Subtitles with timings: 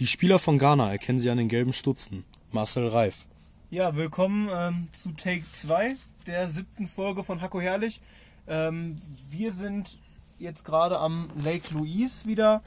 [0.00, 2.24] Die Spieler von Ghana erkennen sie an den gelben Stutzen.
[2.52, 3.26] Marcel Reif.
[3.68, 5.94] Ja, willkommen ähm, zu Take 2
[6.26, 8.00] der siebten Folge von Hacko Herrlich.
[8.48, 8.96] Ähm,
[9.28, 9.98] wir sind
[10.38, 12.62] jetzt gerade am Lake Louise wieder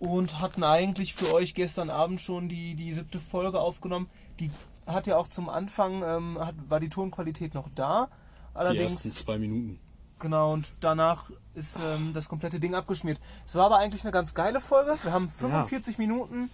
[0.00, 4.10] und hatten eigentlich für euch gestern Abend schon die, die siebte Folge aufgenommen.
[4.40, 4.50] Die
[4.84, 8.08] hat ja auch zum Anfang, ähm, hat, war die Tonqualität noch da.
[8.54, 9.78] Allerdings, die ersten zwei Minuten.
[10.18, 13.20] Genau, und danach ist ähm, das komplette Ding abgeschmiert.
[13.46, 14.96] Es war aber eigentlich eine ganz geile Folge.
[15.02, 16.06] Wir haben 45 ja.
[16.06, 16.50] Minuten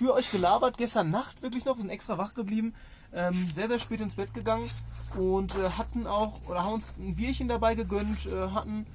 [0.00, 0.78] für euch gelabert.
[0.78, 2.74] Gestern Nacht wirklich noch, wir sind extra wach geblieben.
[3.12, 4.68] Ähm, sehr, sehr spät ins Bett gegangen
[5.18, 8.86] und äh, hatten auch, oder haben uns ein Bierchen dabei gegönnt, äh, hatten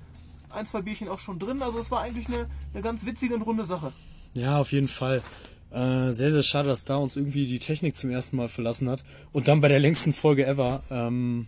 [0.50, 1.62] ein, zwei Bierchen auch schon drin.
[1.62, 3.92] Also es war eigentlich eine, eine ganz witzige und runde Sache.
[4.34, 5.22] Ja, auf jeden Fall.
[5.70, 9.04] Äh, sehr, sehr schade, dass da uns irgendwie die Technik zum ersten Mal verlassen hat.
[9.32, 10.82] Und dann bei der längsten Folge ever.
[10.90, 11.48] Ähm,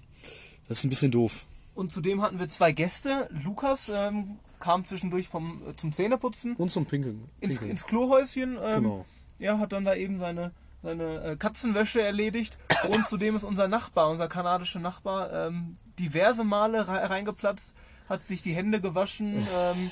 [0.68, 1.46] das ist ein bisschen doof.
[1.74, 3.28] Und zudem hatten wir zwei Gäste.
[3.44, 6.56] Lukas ähm, kam zwischendurch vom, äh, zum Zähneputzen.
[6.58, 7.24] Und zum Pinkeln.
[7.40, 8.58] Ins, ins Klohäuschen.
[8.62, 9.06] Ähm, genau.
[9.40, 10.52] Ja, hat dann da eben seine,
[10.84, 12.58] seine äh, Katzenwäsche erledigt.
[12.90, 17.76] Und zudem ist unser Nachbar, unser kanadischer Nachbar, ähm, diverse Male reingeplatzt,
[18.10, 19.48] hat sich die Hände gewaschen.
[19.56, 19.92] Ähm,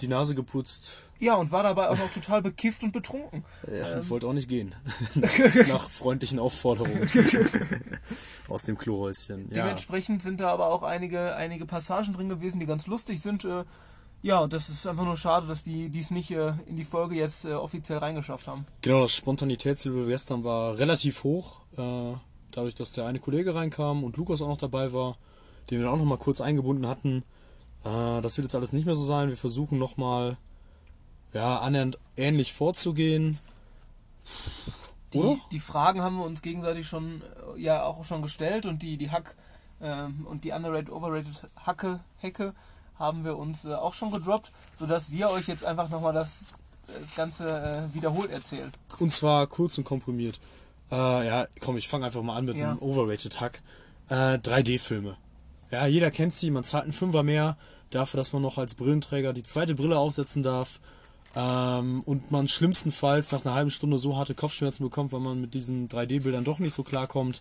[0.00, 1.04] die Nase geputzt.
[1.20, 3.44] Ja, und war dabei auch noch total bekifft und betrunken.
[3.68, 4.74] Ja, ähm, wollte auch nicht gehen.
[5.68, 7.08] Nach freundlichen Aufforderungen.
[8.48, 9.48] Aus dem Klohäuschen.
[9.50, 9.62] Ja.
[9.62, 13.44] Dementsprechend sind da aber auch einige, einige Passagen drin gewesen, die ganz lustig sind.
[13.44, 13.64] Äh,
[14.22, 17.16] ja, und das ist einfach nur schade, dass die dies nicht äh, in die Folge
[17.16, 18.66] jetzt äh, offiziell reingeschafft haben.
[18.80, 21.60] Genau, das Spontanitätslevel gestern war relativ hoch.
[21.76, 22.14] Äh,
[22.52, 25.16] dadurch, dass der eine Kollege reinkam und Lukas auch noch dabei war,
[25.70, 27.24] den wir auch noch mal kurz eingebunden hatten.
[27.84, 29.28] Äh, das wird jetzt alles nicht mehr so sein.
[29.28, 30.36] Wir versuchen nochmal
[31.32, 33.38] ja, annähernd ähnlich vorzugehen.
[35.12, 37.22] Die, die, Fragen haben wir uns gegenseitig schon
[37.56, 39.34] äh, ja auch schon gestellt und die, die Hack
[39.80, 42.54] äh, und die underrated, overrated Hacke, Hecke
[43.02, 46.44] haben wir uns äh, auch schon gedroppt, sodass wir euch jetzt einfach nochmal das,
[46.86, 48.72] das Ganze äh, wiederholt erzählen.
[48.98, 50.40] Und zwar kurz und komprimiert.
[50.90, 52.70] Äh, ja, komm, ich fange einfach mal an mit ja.
[52.70, 53.60] einem overrated Hack.
[54.10, 55.16] 3D-Filme.
[55.70, 57.56] Ja, jeder kennt sie, man zahlt einen Fünfer mehr
[57.90, 60.80] dafür, dass man noch als Brillenträger die zweite Brille aufsetzen darf.
[61.34, 65.54] Ähm, und man schlimmstenfalls nach einer halben Stunde so harte Kopfschmerzen bekommt, weil man mit
[65.54, 67.40] diesen 3D-Bildern doch nicht so klarkommt.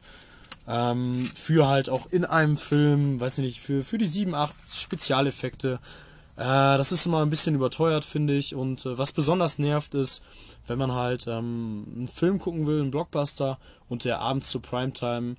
[0.67, 4.53] Ähm, für halt auch in einem Film, weiß ich nicht, für, für die 7, 8
[4.73, 5.79] Spezialeffekte.
[6.35, 8.55] Äh, das ist immer ein bisschen überteuert, finde ich.
[8.55, 10.23] Und äh, was besonders nervt ist,
[10.67, 13.57] wenn man halt ähm, einen Film gucken will, einen Blockbuster,
[13.91, 15.35] und der abends zur Primetime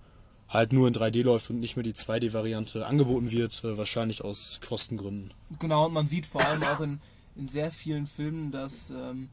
[0.47, 4.61] halt nur in 3D läuft und nicht mehr die 2D-Variante angeboten wird, äh, wahrscheinlich aus
[4.67, 5.33] Kostengründen.
[5.59, 7.01] Genau, und man sieht vor allem auch in,
[7.35, 9.31] in sehr vielen Filmen, dass, ähm,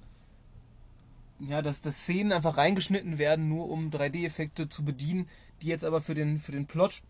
[1.42, 5.28] ja, dass, dass Szenen einfach reingeschnitten werden, nur um 3D-Effekte zu bedienen,
[5.62, 7.02] die jetzt aber für den, für den Plot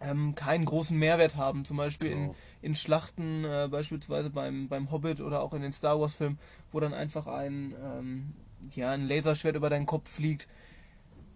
[0.00, 1.64] ähm, keinen großen Mehrwert haben.
[1.64, 2.34] Zum Beispiel genau.
[2.60, 6.38] in, in Schlachten, äh, beispielsweise beim, beim Hobbit oder auch in den Star Wars-Filmen,
[6.72, 8.32] wo dann einfach ein, ähm,
[8.74, 10.48] ja, ein Laserschwert über deinen Kopf fliegt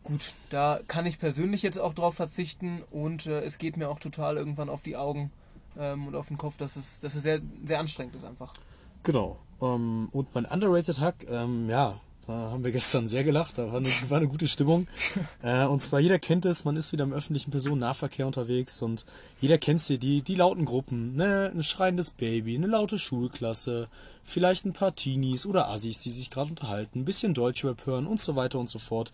[0.08, 3.98] Gut, da kann ich persönlich jetzt auch drauf verzichten und äh, es geht mir auch
[3.98, 5.30] total irgendwann auf die Augen
[5.76, 8.54] ähm, und auf den Kopf, dass es, dass es sehr, sehr anstrengend ist einfach.
[9.02, 9.38] Genau.
[9.60, 13.78] Ähm, und mein Underrated Hack, ähm, ja, da haben wir gestern sehr gelacht, da war
[13.78, 14.86] eine, war eine gute Stimmung.
[15.42, 19.06] äh, und zwar jeder kennt es, man ist wieder im öffentlichen Personennahverkehr unterwegs und
[19.40, 21.50] jeder kennt sie, die, die lauten Gruppen, ne?
[21.54, 23.88] ein schreiendes Baby, eine laute Schulklasse,
[24.24, 28.20] vielleicht ein paar Teenies oder Assis, die sich gerade unterhalten, ein bisschen Deutschrap hören und
[28.20, 29.10] so weiter und so fort.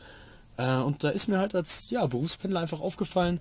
[0.57, 3.39] Äh, und da ist mir halt als ja, Berufspendler einfach aufgefallen,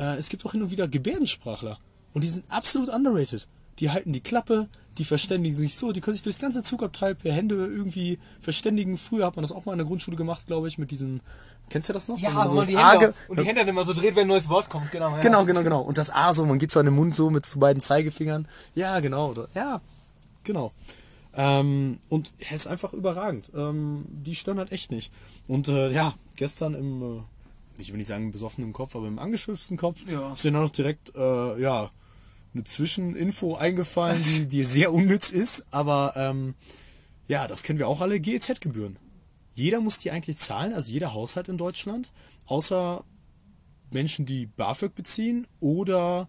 [0.00, 1.78] äh, es gibt auch hin und wieder Gebärdensprachler.
[2.12, 3.46] Und die sind absolut underrated.
[3.78, 4.68] Die halten die Klappe,
[4.98, 8.98] die verständigen sich so, die können sich durchs ganze Zugabteil per Hände irgendwie verständigen.
[8.98, 11.20] Früher hat man das auch mal in der Grundschule gemacht, glaube ich, mit diesen.
[11.70, 12.18] Kennst du das noch?
[12.18, 14.68] Ja, so die Hände, und die Hände dann immer so dreht, wenn ein neues Wort
[14.68, 15.10] kommt, genau.
[15.10, 15.20] Ja.
[15.20, 15.80] Genau, genau, genau.
[15.80, 18.46] Und das A so, man geht so an den Mund so mit so beiden Zeigefingern.
[18.74, 19.34] Ja, genau.
[19.54, 19.80] Ja,
[20.44, 20.72] genau.
[21.34, 23.50] Ähm, und er ist einfach überragend.
[23.56, 25.10] Ähm, die stören halt echt nicht.
[25.48, 29.18] Und äh, ja, gestern im, äh, ich will nicht sagen im besoffenen Kopf, aber im
[29.18, 30.32] angeschwipsten Kopf ja.
[30.32, 31.90] ist mir dann noch direkt, äh, ja,
[32.54, 36.54] eine Zwischeninfo eingefallen, die, die sehr unnütz ist, aber ähm,
[37.28, 38.98] ja, das kennen wir auch alle, GEZ-Gebühren.
[39.54, 42.10] Jeder muss die eigentlich zahlen, also jeder Haushalt in Deutschland,
[42.46, 43.04] außer
[43.90, 46.28] Menschen, die BAföG beziehen oder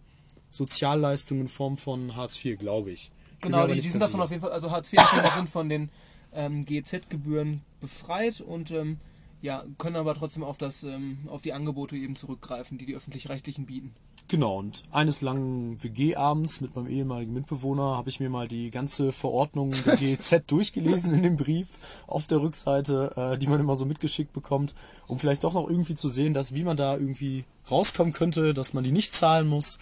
[0.49, 3.09] Sozialleistungen in Form von Hartz IV, glaube ich.
[3.41, 5.89] Genau, die, die sind davon auf jeden Fall, also Hartz IV-Empfänger sind von den
[6.33, 8.97] ähm, GEZ-Gebühren befreit und ähm,
[9.41, 13.65] ja, können aber trotzdem auf, das, ähm, auf die Angebote eben zurückgreifen, die die öffentlich-rechtlichen
[13.65, 13.93] bieten.
[14.29, 19.11] Genau, und eines langen WG-Abends mit meinem ehemaligen Mitbewohner habe ich mir mal die ganze
[19.11, 21.67] Verordnung der GEZ durchgelesen in dem Brief
[22.07, 24.73] auf der Rückseite, äh, die man immer so mitgeschickt bekommt,
[25.07, 28.73] um vielleicht doch noch irgendwie zu sehen, dass wie man da irgendwie rauskommen könnte, dass
[28.73, 29.77] man die nicht zahlen muss.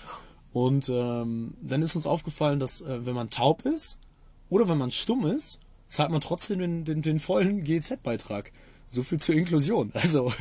[0.53, 3.99] Und ähm, dann ist uns aufgefallen, dass äh, wenn man taub ist
[4.49, 8.51] oder wenn man stumm ist, zahlt man trotzdem den, den, den vollen GEZ-Beitrag.
[8.87, 9.91] So viel zur Inklusion.
[9.93, 10.33] Also,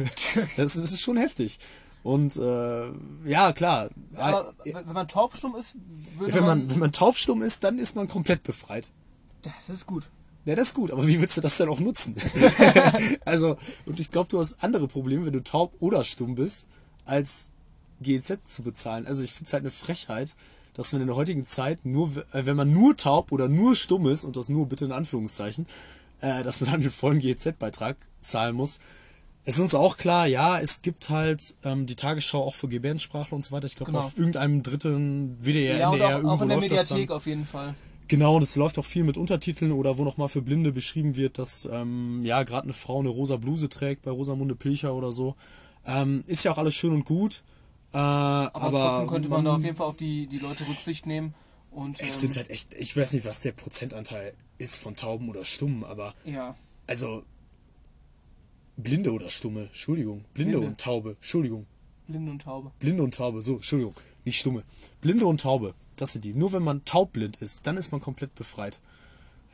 [0.56, 1.61] das ist, das ist schon heftig.
[2.02, 2.91] Und äh,
[3.25, 3.91] ja, klar.
[4.14, 5.76] Aber wenn man taubstumm ist,
[6.19, 8.91] würde wenn man, wenn man taubstumm ist, dann ist man komplett befreit.
[9.43, 10.08] Das ist gut.
[10.47, 12.17] Ja, das ist gut, aber wie willst du das denn auch nutzen?
[13.26, 16.67] also, und ich glaube, du hast andere Probleme, wenn du taub oder stumm bist,
[17.05, 17.50] als
[18.00, 19.06] GEZ zu bezahlen.
[19.06, 20.35] Also ich finde es halt eine Frechheit,
[20.73, 24.06] dass man in der heutigen Zeit nur, äh, wenn man nur taub oder nur stumm
[24.06, 25.67] ist, und das nur bitte in Anführungszeichen,
[26.20, 28.81] äh, dass man dann den vollen GEZ-Beitrag zahlen muss.
[29.45, 33.35] Es ist uns auch klar, ja, es gibt halt ähm, die Tagesschau auch für Gebärdensprachler
[33.35, 33.67] und so weiter.
[33.67, 34.05] Ich glaube, Genau.
[34.05, 36.99] auf irgendeinem dritten WDR, Ja, NDR, auch, irgendwo auch in der läuft das dann.
[36.99, 37.75] Mediathek auf jeden Fall.
[38.09, 41.39] Genau, und es läuft auch viel mit Untertiteln oder wo nochmal für Blinde beschrieben wird,
[41.39, 45.37] dass ähm, ja gerade eine Frau eine rosa Bluse trägt bei Rosamunde Pilcher oder so.
[45.87, 47.43] Ähm, ist ja auch alles schön und gut.
[47.93, 51.07] Äh, aber, Aber, trotzdem könnte man, da auf jeden Fall auf die, die Leute Rücksicht
[51.07, 51.35] nehmen.
[51.71, 55.29] Und, Es ähm, sind halt echt, ich weiß nicht, was der Prozentanteil ist von Tauben
[55.29, 56.57] oder Stummen, aber ja,
[56.89, 57.23] also
[58.81, 60.25] Blinde oder Stumme, Entschuldigung.
[60.35, 60.67] Blinde, Blinde.
[60.67, 61.67] und Taube, Entschuldigung.
[62.06, 62.73] Blinde und Taube.
[62.79, 63.94] Blinde und Taube, so, Entschuldigung,
[64.25, 64.65] nicht Stumme.
[65.00, 66.35] Blinde und Taube, das sind die.
[66.35, 68.81] Nur wenn man taubblind ist, dann ist man komplett befreit.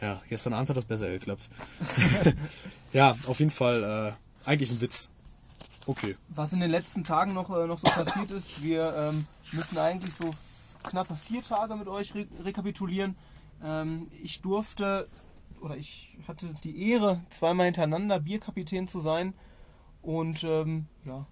[0.00, 1.48] Ja, gestern Abend hat das besser geklappt.
[2.92, 5.10] ja, auf jeden Fall äh, eigentlich ein Witz.
[5.86, 6.16] Okay.
[6.28, 10.12] Was in den letzten Tagen noch, äh, noch so passiert ist, wir ähm, müssen eigentlich
[10.14, 10.34] so
[10.82, 13.16] knappe vier Tage mit euch re rekapitulieren.
[13.62, 15.08] Ähm, ich durfte,
[15.60, 19.34] oder ich hatte die Ehre, zweimal hintereinander Bierkapitän zu sein.
[20.02, 21.26] Und ähm, ja,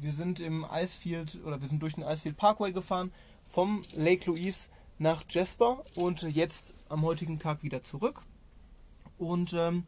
[0.00, 3.12] wir sind im Icefield, oder wir sind durch den Icefield Parkway gefahren,
[3.44, 4.68] vom Lake Louise
[4.98, 8.22] nach Jasper und jetzt am heutigen Tag wieder zurück.
[9.16, 9.84] Und ähm,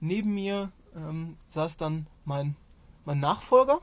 [0.00, 2.56] neben mir ähm, saß dann mein,
[3.04, 3.78] mein Nachfolger.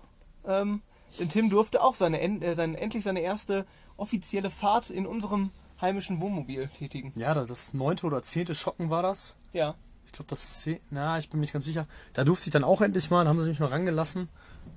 [0.45, 0.81] Ähm,
[1.17, 3.65] denn Tim durfte auch seine, äh, seine, endlich seine erste
[3.97, 7.13] offizielle Fahrt in unserem heimischen Wohnmobil tätigen.
[7.15, 9.35] Ja, da- das neunte oder zehnte Schocken war das.
[9.53, 11.85] Ja, Ich glaube, das zehn, na, ich bin mir nicht ganz sicher.
[12.13, 14.27] Da durfte ich dann auch endlich mal, da haben sie mich mal rangelassen.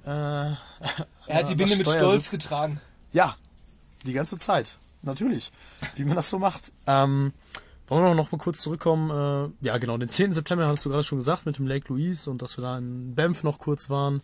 [0.05, 0.57] Äh, er
[1.29, 2.81] hat die Binde mit Stolz getragen.
[3.13, 3.37] Ja,
[4.05, 4.77] die ganze Zeit.
[5.03, 5.51] Natürlich.
[5.97, 6.71] Wie man das so macht.
[6.87, 7.33] Ähm,
[7.89, 9.11] wollen wir noch mal kurz zurückkommen?
[9.63, 10.33] Äh, ja, genau, den 10.
[10.33, 13.15] September hast du gerade schon gesagt mit dem Lake Louise und dass wir da in
[13.15, 14.23] Banff noch kurz waren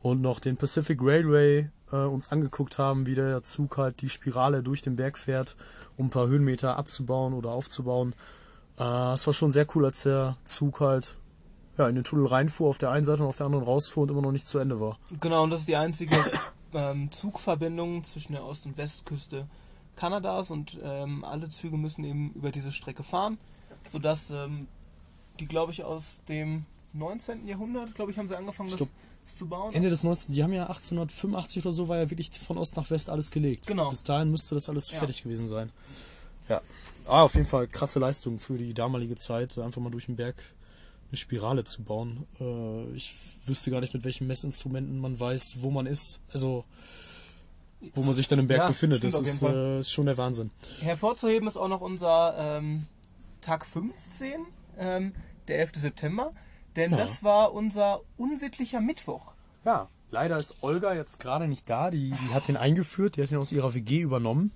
[0.00, 4.62] und noch den Pacific Railway äh, uns angeguckt haben, wie der Zug halt die Spirale
[4.62, 5.56] durch den Berg fährt,
[5.96, 8.14] um ein paar Höhenmeter abzubauen oder aufzubauen.
[8.78, 11.16] Äh, Es war schon sehr cool, als der Zug halt
[11.78, 14.10] ja, in den Tunnel reinfuhr auf der einen Seite und auf der anderen rausfuhr und
[14.10, 14.98] immer noch nicht zu Ende war.
[15.20, 16.16] Genau, und das ist die einzige
[16.72, 19.46] ähm, Zugverbindung zwischen der Ost- und Westküste
[19.96, 23.38] Kanadas und ähm, alle Züge müssen eben über diese Strecke fahren,
[23.90, 24.68] sodass ähm,
[25.40, 27.46] die, glaube ich, aus dem 19.
[27.46, 28.90] Jahrhundert, glaube ich, haben sie angefangen, Ich glaub,
[29.26, 29.72] zu bauen.
[29.74, 30.34] Ende des 19.
[30.34, 33.66] Die haben ja 1885 oder so war ja wirklich von Ost nach West alles gelegt.
[33.66, 33.88] Genau.
[33.90, 34.98] Bis dahin müsste das alles Ja.
[34.98, 35.70] fertig gewesen sein.
[36.48, 36.60] Ja.
[37.06, 40.36] Ah, auf jeden Fall krasse Leistung für die damalige Zeit, einfach mal durch den Berg
[41.08, 42.26] eine Spirale zu bauen.
[42.40, 43.14] Äh, ich
[43.44, 46.20] wüsste gar nicht, mit welchen Messinstrumenten man weiß, wo man ist.
[46.32, 46.64] Also,
[47.94, 49.04] wo man sich dann im Berg Ja, befindet.
[49.04, 50.50] Das ist, äh, ist schon der Wahnsinn.
[50.80, 52.86] Hervorzuheben ist auch noch unser ähm,
[53.40, 54.46] Tag 15,
[54.78, 55.14] ähm,
[55.46, 55.72] der 11.
[55.76, 56.32] September,
[56.76, 56.96] denn Ja.
[56.98, 59.32] das war unser unsittlicher Mittwoch.
[59.64, 61.90] Ja, leider ist Olga jetzt gerade nicht da.
[61.90, 64.52] Die, die hat den eingeführt, die hat ihn aus ihrer WG übernommen.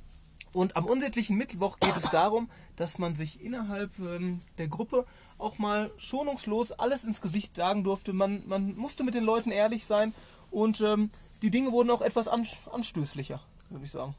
[0.52, 5.06] Und am unsittlichen Mittwoch geht es darum, dass man sich innerhalb ähm, der Gruppe
[5.38, 8.12] auch mal schonungslos alles ins Gesicht sagen durfte.
[8.12, 10.12] Man, man musste mit den Leuten ehrlich sein
[10.50, 11.10] und ähm,
[11.42, 14.14] die Dinge wurden auch etwas ans anstößlicher, würde ich sagen.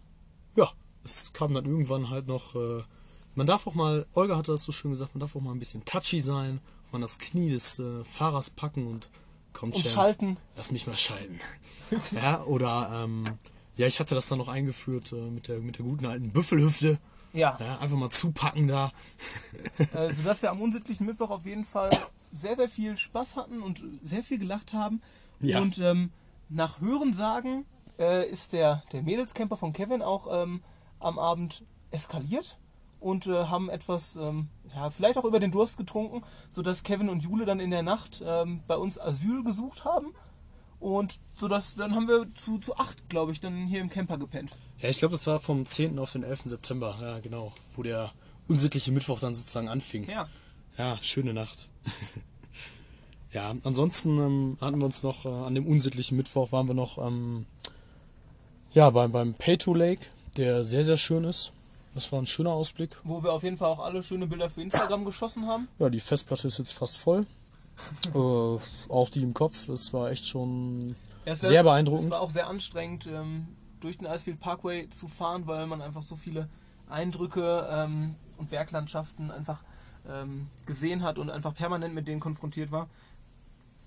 [0.56, 0.72] ja,
[1.04, 2.56] es kam dann irgendwann halt noch.
[2.56, 2.84] Äh,
[3.36, 5.60] man darf auch mal, Olga hatte das so schön gesagt, man darf auch mal ein
[5.60, 6.60] bisschen touchy sein,
[6.92, 9.10] man das Knie des äh, Fahrers packen und
[9.54, 10.38] kommt Und schalten.
[10.56, 11.40] Lass mich mal schalten.
[12.12, 13.26] ja, oder ähm,
[13.76, 17.00] ja, ich hatte das dann noch eingeführt äh, mit der mit der guten alten Büffelhüfte.
[17.34, 18.92] Ja, Ja, einfach mal zupacken da.
[19.94, 21.90] also dass wir am unsittlichen Mittwoch auf jeden Fall
[22.34, 25.02] sehr, sehr viel Spaß hatten und sehr viel gelacht haben.
[25.40, 25.60] Ja.
[25.60, 26.12] Und ähm,
[26.50, 27.66] nach Hörensagen
[28.00, 30.62] äh, ist der, der Mädelscamper von Kevin auch ähm,
[31.00, 32.58] am Abend eskaliert
[33.00, 37.24] und äh, haben etwas, ähm, ja, vielleicht auch über den Durst getrunken, sodass Kevin und
[37.24, 40.14] Jule dann in der Nacht ähm, bei uns Asyl gesucht haben.
[40.80, 44.52] Und sodass dann haben wir zu, zu acht, glaube ich, dann hier im Camper gepennt.
[44.80, 46.00] Ja, ich glaube, das war vom 10.
[46.00, 46.44] auf den 11.
[46.46, 48.12] September, ja genau, wo der
[48.48, 50.10] unsittliche Mittwoch dann sozusagen anfing.
[50.10, 50.28] Ja.
[50.78, 51.70] Ja, schöne Nacht.
[53.32, 56.98] ja, ansonsten ähm, hatten wir uns noch, äh, an dem unsittlichen Mittwoch waren wir noch
[56.98, 57.46] ähm,
[58.74, 61.52] ja, beim, beim Pay-to Lake, der sehr, sehr schön ist.
[61.94, 62.96] Das war ein schöner Ausblick.
[63.04, 65.68] Wo wir auf jeden Fall auch alle schöne Bilder für Instagram geschossen haben.
[65.80, 67.26] Ja, die Festplatte ist jetzt fast voll.
[68.14, 70.96] äh, auch die im Kopf, das war echt schon
[71.26, 72.08] Ja, sehr war- beeindruckend.
[72.08, 73.48] Es war auch sehr anstrengend, ähm,
[73.80, 76.48] durch den Icefield Parkway zu fahren, weil man einfach so viele
[76.90, 79.64] Eindrücke ähm, und Werklandschaften einfach
[80.08, 82.88] ähm, gesehen hat und einfach permanent mit denen konfrontiert war.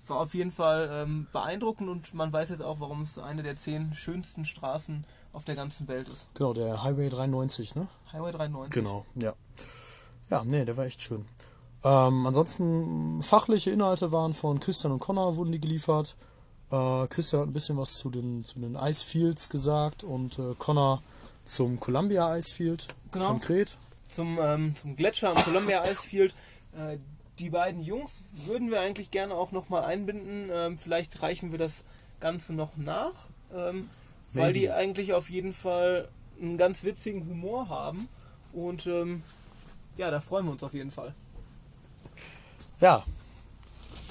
[0.07, 3.55] War auf jeden Fall ähm, beeindruckend und man weiß jetzt auch, warum es eine der
[3.55, 5.03] zehn schönsten Straßen
[5.35, 6.27] auf der ganzen Welt ist.
[6.33, 7.87] Genau, der Highway 93, ne?
[8.11, 8.73] Highway 93.
[8.73, 9.33] Genau, ja.
[10.29, 11.25] Ja, nee, der war echt schön.
[11.83, 16.15] Ähm, ansonsten fachliche Inhalte waren von Christian und Connor wurden die geliefert.
[16.71, 21.03] Äh, Christian hat ein bisschen was zu den, zu den Icefields gesagt und äh, Connor
[21.45, 23.27] zum Columbia Icefield Genau.
[23.27, 23.77] konkret.
[24.09, 26.33] Zum, ähm, zum Gletscher am Columbia Icefield.
[26.75, 26.97] Äh,
[27.37, 30.49] die beiden Jungs würden wir eigentlich gerne auch nochmal einbinden.
[30.51, 31.83] Ähm, vielleicht reichen wir das
[32.19, 33.89] Ganze noch nach, ähm,
[34.35, 36.09] weil die eigentlich auf jeden Fall
[36.41, 38.07] einen ganz witzigen Humor haben.
[38.53, 39.23] Und ähm,
[39.97, 41.13] ja, da freuen wir uns auf jeden Fall.
[42.79, 43.03] Ja,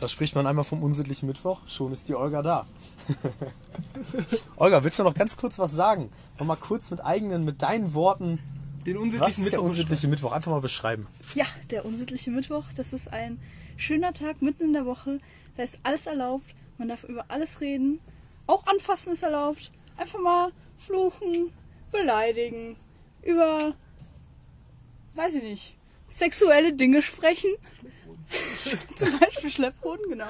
[0.00, 1.60] da spricht man einmal vom unsittlichen Mittwoch.
[1.66, 2.66] Schon ist die Olga da.
[4.56, 6.10] Olga, willst du noch ganz kurz was sagen?
[6.38, 8.38] Noch mal kurz mit eigenen, mit deinen Worten.
[8.86, 10.32] Den Was unsittlichen ist der Mittwoch unsittliche Mittwoch?
[10.32, 11.06] Einfach mal beschreiben.
[11.34, 13.40] Ja, der unsittliche Mittwoch, das ist ein
[13.76, 15.20] schöner Tag mitten in der Woche.
[15.56, 16.46] Da ist alles erlaubt.
[16.76, 18.00] Man darf über alles reden.
[18.46, 19.70] Auch anfassen ist erlaubt.
[19.96, 21.52] Einfach mal fluchen,
[21.90, 22.76] beleidigen,
[23.22, 23.74] über,
[25.14, 25.76] weiß ich nicht,
[26.08, 27.50] sexuelle Dinge sprechen.
[28.96, 30.24] Zum Beispiel Schlepphoden, genau.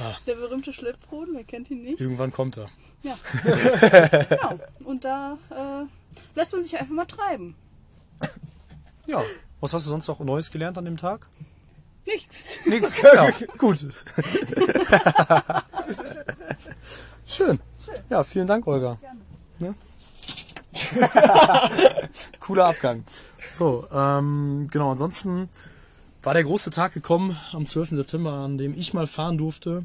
[0.00, 0.16] Ah.
[0.26, 2.00] Der berühmte Schlepphoden, wer kennt ihn nicht?
[2.00, 2.70] Irgendwann kommt er.
[3.02, 3.16] Ja.
[3.42, 4.58] genau.
[4.84, 5.86] Und da äh,
[6.34, 7.54] lässt man sich einfach mal treiben.
[9.06, 9.22] Ja.
[9.60, 11.28] Was hast du sonst noch Neues gelernt an dem Tag?
[12.06, 12.46] Nichts.
[12.66, 13.02] Nix.
[13.02, 13.86] Ja, gut.
[17.26, 17.58] Schön.
[18.10, 18.98] Ja, vielen Dank, Olga.
[19.58, 19.74] Ne?
[22.40, 23.04] Cooler Abgang.
[23.48, 25.48] So, ähm, genau, ansonsten
[26.22, 27.90] war der große Tag gekommen am 12.
[27.90, 29.84] September, an dem ich mal fahren durfte.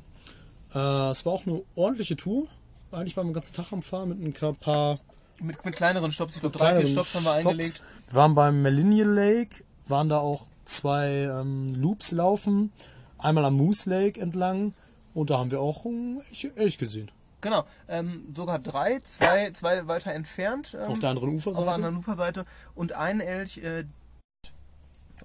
[0.74, 2.48] Äh, es war auch eine ordentliche Tour.
[2.92, 5.00] Eigentlich waren wir den ganzen Tag am Fahren mit ein paar
[5.40, 7.46] Mit, mit kleineren Stops, ich glaube drei, vier Stops haben wir Stops.
[7.48, 7.82] eingelegt.
[8.10, 12.72] Wir waren beim Millennial Lake, waren da auch zwei ähm, Loops laufen.
[13.18, 14.74] Einmal am Moose Lake entlang.
[15.13, 17.12] Und da haben wir auch einen Elch- Elch gesehen.
[17.41, 20.77] Genau, ähm, sogar drei, zwei, zwei weiter entfernt.
[20.79, 21.75] Ähm, Auf der anderen auf der Uferseite.
[21.75, 22.45] anderen Uferseite
[22.75, 23.57] und ein Elch.
[23.57, 23.86] Äh,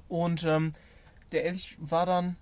[0.08, 0.72] und ähm,
[1.32, 2.36] der Elch war dann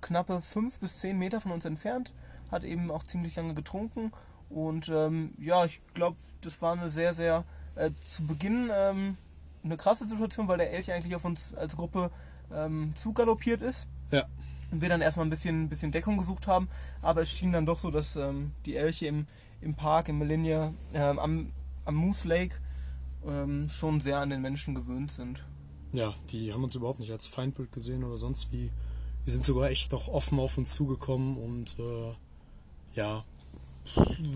[0.00, 2.12] knappe fünf bis zehn Meter von uns entfernt,
[2.50, 4.12] hat eben auch ziemlich lange getrunken.
[4.50, 7.44] Und ähm, ja, ich glaube, das war eine sehr, sehr
[7.74, 9.16] äh, zu Beginn ähm,
[9.64, 12.10] eine krasse Situation, weil der Elch eigentlich auf uns als Gruppe
[12.52, 13.86] ähm, zugaloppiert ist.
[14.10, 14.24] Ja.
[14.70, 16.68] Und wir dann erstmal ein bisschen, ein bisschen Deckung gesucht haben.
[17.02, 19.26] Aber es schien dann doch so, dass ähm, die Elche im,
[19.60, 21.52] im Park, im Millennia, ähm, am,
[21.84, 22.56] am Moose Lake
[23.26, 25.44] ähm, schon sehr an den Menschen gewöhnt sind.
[25.92, 28.70] Ja, die haben uns überhaupt nicht als Feindbild gesehen oder sonst wie.
[29.26, 32.14] Die sind sogar echt noch offen auf uns zugekommen und äh,
[32.94, 33.24] ja,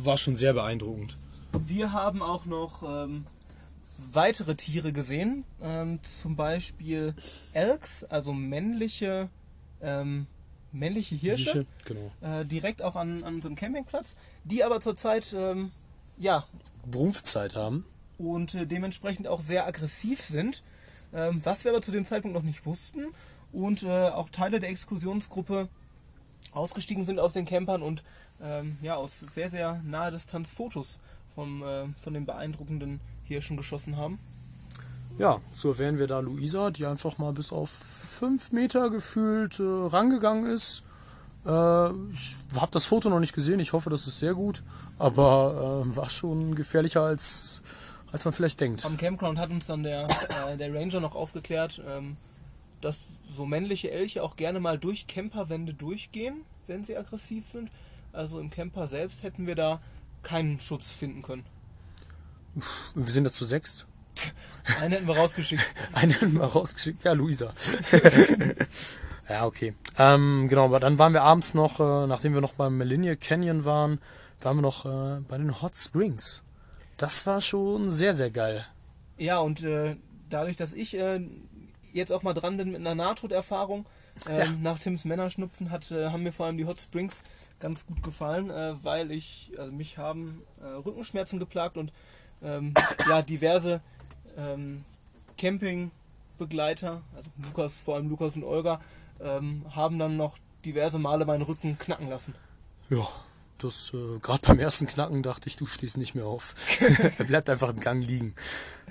[0.02, 1.18] war schon sehr beeindruckend.
[1.66, 3.24] Wir haben auch noch ähm,
[4.12, 7.14] weitere Tiere gesehen, ähm, zum Beispiel
[7.52, 9.28] Elks, also männliche,
[9.82, 10.26] ähm,
[10.72, 12.10] männliche Hirsche, Genau.
[12.22, 15.70] Äh, direkt auch an, an unserem Campingplatz, die aber zurzeit ähm,
[16.16, 16.46] ja
[16.90, 17.84] Brumpfzeit haben.
[18.18, 20.62] und äh, dementsprechend auch sehr aggressiv sind,
[21.12, 23.06] ähm, was wir aber zu dem Zeitpunkt noch nicht wussten
[23.52, 25.68] und äh, auch Teile der Exkursionsgruppe
[26.52, 28.02] ausgestiegen sind aus den Campern und
[28.42, 30.98] ähm, ja aus sehr sehr naher Distanz Fotos
[31.34, 34.18] vom, äh, von den beeindruckenden Hirschen geschossen haben.
[35.19, 39.62] Ja, so erwähnen wir da Luisa, die einfach mal bis auf fünf Meter gefühlt äh,
[39.62, 40.85] rangegangen ist.
[41.45, 44.62] Äh, ich habe das Foto noch nicht gesehen, ich hoffe, das ist sehr gut,
[44.99, 47.62] aber äh, war schon gefährlicher als,
[48.11, 48.85] als man vielleicht denkt.
[48.85, 50.07] Am Campground hat uns dann der,
[50.49, 52.16] äh, der Ranger noch aufgeklärt, ähm,
[52.81, 57.71] dass so männliche Elche auch gerne mal durch Camperwände durchgehen, wenn sie aggressiv sind.
[58.12, 59.81] Also im Camper selbst hätten wir da
[60.23, 61.45] keinen Schutz finden können.
[62.95, 63.87] Wir sind da zu sechst.
[64.81, 65.62] Einen hätten wir rausgeschickt.
[65.93, 67.05] Einen haben wir rausgeschickt.
[67.05, 67.52] Ja, Luisa.
[69.29, 69.75] ja, okay.
[69.99, 73.64] Ähm, genau, aber dann waren wir abends noch, äh, nachdem wir noch beim Millennium Canyon
[73.64, 74.00] waren,
[74.41, 76.43] waren wir noch äh, bei den Hot Springs.
[76.97, 78.67] Das war schon sehr, sehr geil.
[79.19, 79.97] Ja, und äh,
[80.31, 81.21] dadurch, dass ich äh,
[81.93, 83.87] jetzt auch mal dran bin mit einer Nahtoderfahrung,
[84.29, 84.52] äh, Ja.
[84.61, 87.23] nach Tims Männerschnupfen hat, äh, haben mir vor allem die Hot Springs
[87.61, 90.43] ganz gut gefallen, äh, weil ich, also mich haben
[90.85, 91.93] Rückenschmerzen geplagt und
[92.43, 92.75] ähm,
[93.09, 93.81] ja, diverse
[94.36, 94.84] ähm,
[95.38, 98.80] Campingbegleiter, also Lukas, vor allem Lukas und Olga,
[99.20, 102.34] ähm, haben dann noch diverse Male meinen Rücken knacken lassen.
[102.90, 103.06] Ja,
[103.58, 106.54] das äh, gerade beim ersten Knacken dachte ich, du stehst nicht mehr auf.
[107.18, 108.34] er bleibt einfach im Gang liegen.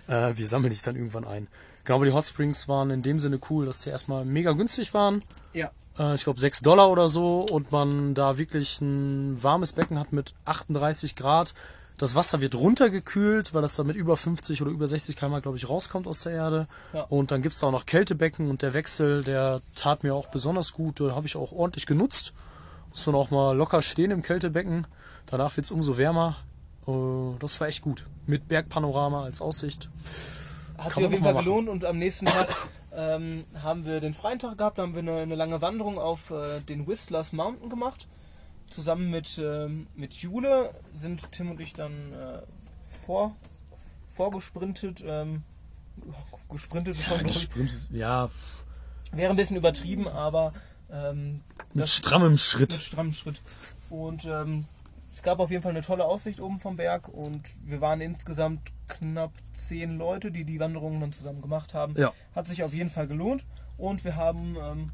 [0.08, 1.48] Äh, wir sammeln dich dann irgendwann ein.
[1.84, 4.94] Genau, aber die Hot Springs waren in dem Sinne cool, dass sie erstmal mega günstig
[4.94, 5.24] waren.
[5.54, 5.72] Ja.
[5.98, 10.14] Äh, ich glaube 6 Dollar oder so und man da wirklich ein warmes Becken hat
[10.14, 11.54] mit 38 Grad.
[12.02, 15.58] Das Wasser wird runtergekühlt, weil das dann mit über 50 oder über 60 km, glaube
[15.58, 16.68] ich, rauskommt aus der Erde.
[16.94, 17.04] Ja.
[17.04, 20.74] Und dann gibt's da auch noch Kältebecken und der Wechsel, der tat mir auch besonders
[20.74, 21.00] gut.
[21.00, 22.34] Da habe ich auch ordentlich genutzt.
[22.90, 24.88] Muss man auch mal locker stehen im Kältebecken.
[25.28, 26.38] Danach wird's umso wärmer.
[26.88, 26.92] Äh,
[27.38, 28.08] Das war echt gut.
[28.26, 29.92] Mit Bergpanorama als Aussicht.
[30.80, 32.48] Hat sich auf jeden Fall gelohnt und am nächsten Tag
[32.96, 36.32] ähm, haben wir den freien Tag gehabt, da haben wir eine, eine lange Wanderung auf
[36.32, 38.08] äh, den Whistlers Mountain gemacht.
[38.72, 42.42] Zusammen mit, ähm, mit Jule sind Tim und ich dann äh,
[43.06, 43.36] vor,
[44.10, 45.04] vorgesprintet.
[45.06, 45.44] Ähm,
[46.50, 47.50] gesprintet ist schon, ich.
[47.92, 48.30] Ja,
[49.12, 50.54] wäre ein bisschen übertrieben, aber
[50.92, 51.42] ähm,
[51.74, 52.74] mit das- strammem mit Schritt.
[52.74, 53.42] strammem Schritt.
[53.90, 54.66] Und ähm,
[55.14, 58.62] es gab auf jeden Fall eine tolle Aussicht oben vom Berg und wir waren insgesamt
[58.88, 61.94] knapp zehn Leute, die die Wanderung dann zusammen gemacht haben.
[61.98, 62.14] Ja.
[62.34, 63.44] Hat sich auf jeden Fall gelohnt
[63.78, 64.88] und wir haben ähm,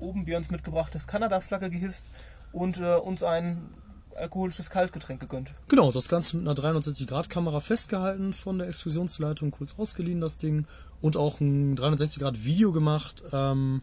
[0.00, 2.10] oben Björns mitgebrachte Kanada-Flagge gehisst
[2.52, 3.68] und äh, uns ein
[4.16, 5.54] alkoholisches Kaltgetränk gegönnt.
[5.68, 10.66] Genau, das Ganze mit einer 360-Grad-Kamera festgehalten von der Exkursionsleitung, kurz ausgeliehen das Ding
[11.00, 13.82] und auch ein 360-Grad-Video gemacht, ähm,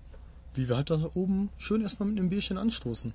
[0.53, 3.13] wie wir halt da oben schön erstmal mit einem Bierchen anstoßen.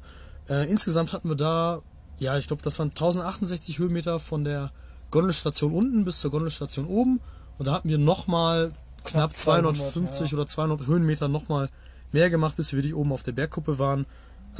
[0.48, 1.82] Äh, insgesamt hatten wir da,
[2.18, 4.72] ja, ich glaube, das waren 1068 Höhenmeter von der
[5.10, 7.20] Gondelstation unten bis zur Gondelstation oben
[7.58, 8.72] und da hatten wir nochmal
[9.04, 10.38] knapp Knapp 200, 250 ja.
[10.38, 11.68] oder 200 Höhenmeter nochmal
[12.12, 14.06] mehr gemacht, bis wir wirklich oben auf der Bergkuppe waren.
[14.54, 14.58] Äh,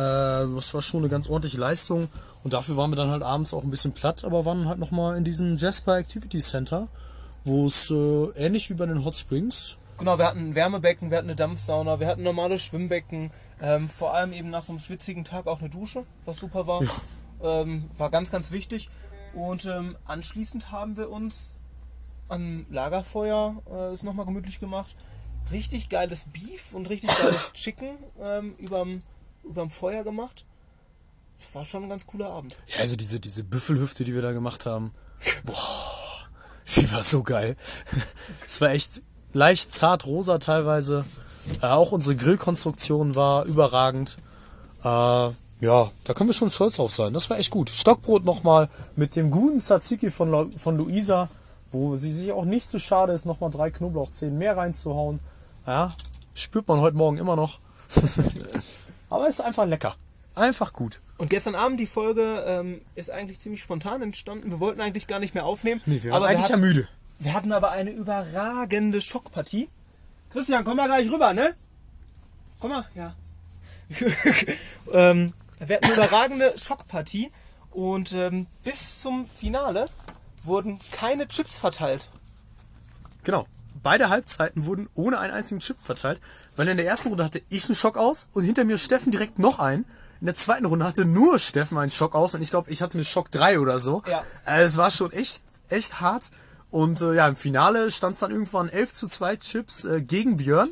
[0.55, 2.09] das war schon eine ganz ordentliche Leistung
[2.43, 5.17] und dafür waren wir dann halt abends auch ein bisschen platt, aber waren halt nochmal
[5.17, 6.89] in diesem Jasper Activity Center,
[7.45, 11.19] wo es äh, ähnlich wie bei den Hot Springs, Genau, wir hatten ein Wärmebecken, wir
[11.19, 13.31] hatten eine Dampfsauna, wir hatten normale Schwimmbecken,
[13.61, 16.83] ähm, vor allem eben nach so einem schwitzigen Tag auch eine Dusche, was super war.
[17.41, 18.89] Ähm, war ganz, ganz wichtig.
[19.35, 21.57] Und ähm, anschließend haben wir uns
[22.29, 24.97] am Lagerfeuer äh, es nochmal gemütlich gemacht.
[25.51, 29.03] Richtig geiles Beef und richtig geiles Chicken ähm, überm,
[29.45, 30.45] überm Feuer gemacht.
[31.41, 32.57] Das war schon ein ganz cooler Abend.
[32.69, 34.93] ja, also diese, diese Büffelhüfte, die wir da gemacht haben,
[35.45, 35.57] boah,
[36.77, 37.57] die war so geil.
[38.47, 41.05] Es war echt leicht zart rosa teilweise.
[41.61, 44.17] Äh, auch unsere Grillkonstruktion war überragend.
[44.85, 47.13] Äh, ja, da können wir schon stolz drauf sein.
[47.15, 47.71] Das war echt gut.
[47.71, 51.29] Stockbrot nochmal mit dem guten Tzatziki von, Lu- von Luisa,
[51.73, 55.21] wo sie sich auch nicht zu schade ist, nochmal drei Knoblauchzehen mehr reinzuhauen.
[55.67, 55.95] Ja,
[56.35, 57.59] spürt man heute Morgen immer noch.
[59.13, 59.97] Aber ist einfach lecker.
[60.35, 61.03] Einfach gut.
[61.19, 64.51] Und gestern Abend die Folge ähm, ist eigentlich ziemlich spontan entstanden.
[64.51, 65.83] Wir wollten eigentlich gar nicht mehr aufnehmen.
[65.85, 66.89] Nee, wir waren aber eigentlich ja hatten, müde.
[67.19, 69.69] Wir hatten aber eine überragende Schockpartie.
[70.31, 71.55] Christian, komm mal gleich rüber, ne?
[72.59, 73.15] Komm mal, ja.
[74.93, 77.31] ähm, wir hatten eine überragende Schockpartie
[77.71, 79.91] und ähm, bis zum Finale
[80.43, 82.09] wurden keine Chips verteilt.
[83.25, 83.47] Genau.
[83.83, 86.21] Beide Halbzeiten wurden ohne einen einzigen Chip verteilt,
[86.57, 89.39] weil in der ersten Runde hatte ich einen Schock aus und hinter mir Steffen direkt
[89.39, 89.85] noch einen.
[90.21, 92.95] In der zweiten Runde hatte nur Steffen einen Schock aus und ich glaube, ich hatte
[92.95, 94.03] einen Schock 3 oder so.
[94.07, 94.23] Ja.
[94.47, 96.31] Äh, es war schon echt, echt hart.
[96.71, 100.37] Und äh, ja, im Finale stand es dann irgendwann 11 zu 2 Chips äh, gegen
[100.37, 100.71] Björn.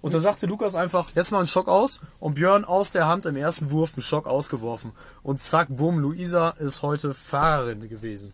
[0.00, 2.00] Und da sagte Lukas einfach, jetzt mal einen Schock aus.
[2.20, 4.92] Und Björn aus der Hand im ersten Wurf einen Schock ausgeworfen.
[5.22, 8.32] Und zack, bumm, Luisa ist heute Fahrerin gewesen.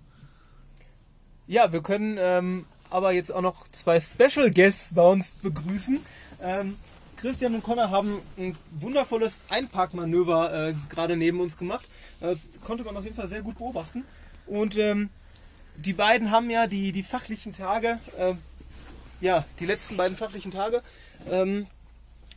[1.47, 6.01] Ja, wir können ähm, aber jetzt auch noch zwei Special Guests bei uns begrüßen.
[6.43, 6.77] Ähm,
[7.17, 11.89] Christian und Connor haben ein wundervolles Einparkmanöver äh, gerade neben uns gemacht.
[12.21, 14.05] Das konnte man auf jeden Fall sehr gut beobachten.
[14.47, 15.11] Und ähm,
[15.77, 18.35] die beiden haben ja die, die fachlichen Tage, äh,
[19.21, 20.83] ja, die letzten beiden fachlichen Tage
[21.31, 21.67] ähm,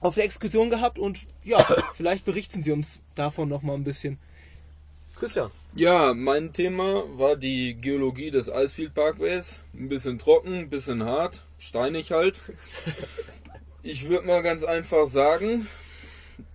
[0.02, 1.66] auf der Exkursion gehabt und ja,
[1.96, 4.20] vielleicht berichten sie uns davon noch mal ein bisschen.
[5.16, 5.50] Christian.
[5.78, 9.60] Ja, mein Thema war die Geologie des Icefield Parkways.
[9.74, 12.42] Ein bisschen trocken, ein bisschen hart, steinig halt.
[13.88, 15.68] Ich würde mal ganz einfach sagen,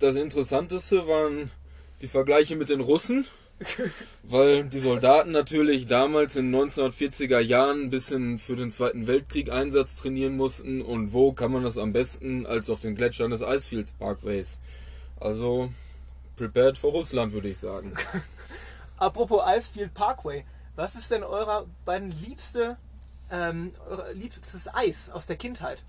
[0.01, 1.53] das Interessanteste waren
[2.01, 3.25] die Vergleiche mit den Russen,
[4.25, 9.53] weil die Soldaten natürlich damals in den 1940er Jahren ein bisschen für den Zweiten Weltkrieg
[9.53, 13.43] Einsatz trainieren mussten und wo kann man das am besten als auf den Gletschern des
[13.43, 14.59] Icefield Parkways.
[15.21, 15.71] Also
[16.35, 17.93] prepared for Russland würde ich sagen.
[19.01, 20.45] Apropos Icefield Parkway,
[20.77, 22.77] was ist denn eurer beiden liebste,
[23.33, 25.83] ähm, euer liebstes Eis aus der Kindheit?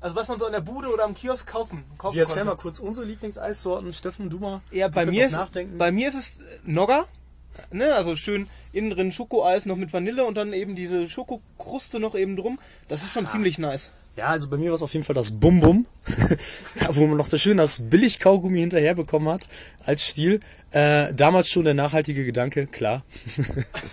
[0.00, 2.56] Also was man so in der Bude oder am Kiosk kaufen, kaufen Wir erzählen mal
[2.56, 3.92] kurz unsere Lieblingseissorten.
[3.92, 4.60] Steffen, du mal.
[4.72, 5.38] Ja, bei mir, ist,
[5.78, 7.06] bei mir ist es äh, Nogger.
[7.70, 12.14] Ne, also schön innen drin Schokoeis noch mit Vanille und dann eben diese Schokokruste noch
[12.14, 12.58] eben drum.
[12.88, 13.92] Das ist schon ziemlich nice.
[14.16, 15.86] Ja, also bei mir war es auf jeden Fall das Bum Bum,
[16.80, 19.48] Ja, wo man noch so schön das Billig-Kaugummi hinterher bekommen hat
[19.84, 20.40] als Stil.
[20.70, 23.04] Äh, damals schon der nachhaltige Gedanke, klar.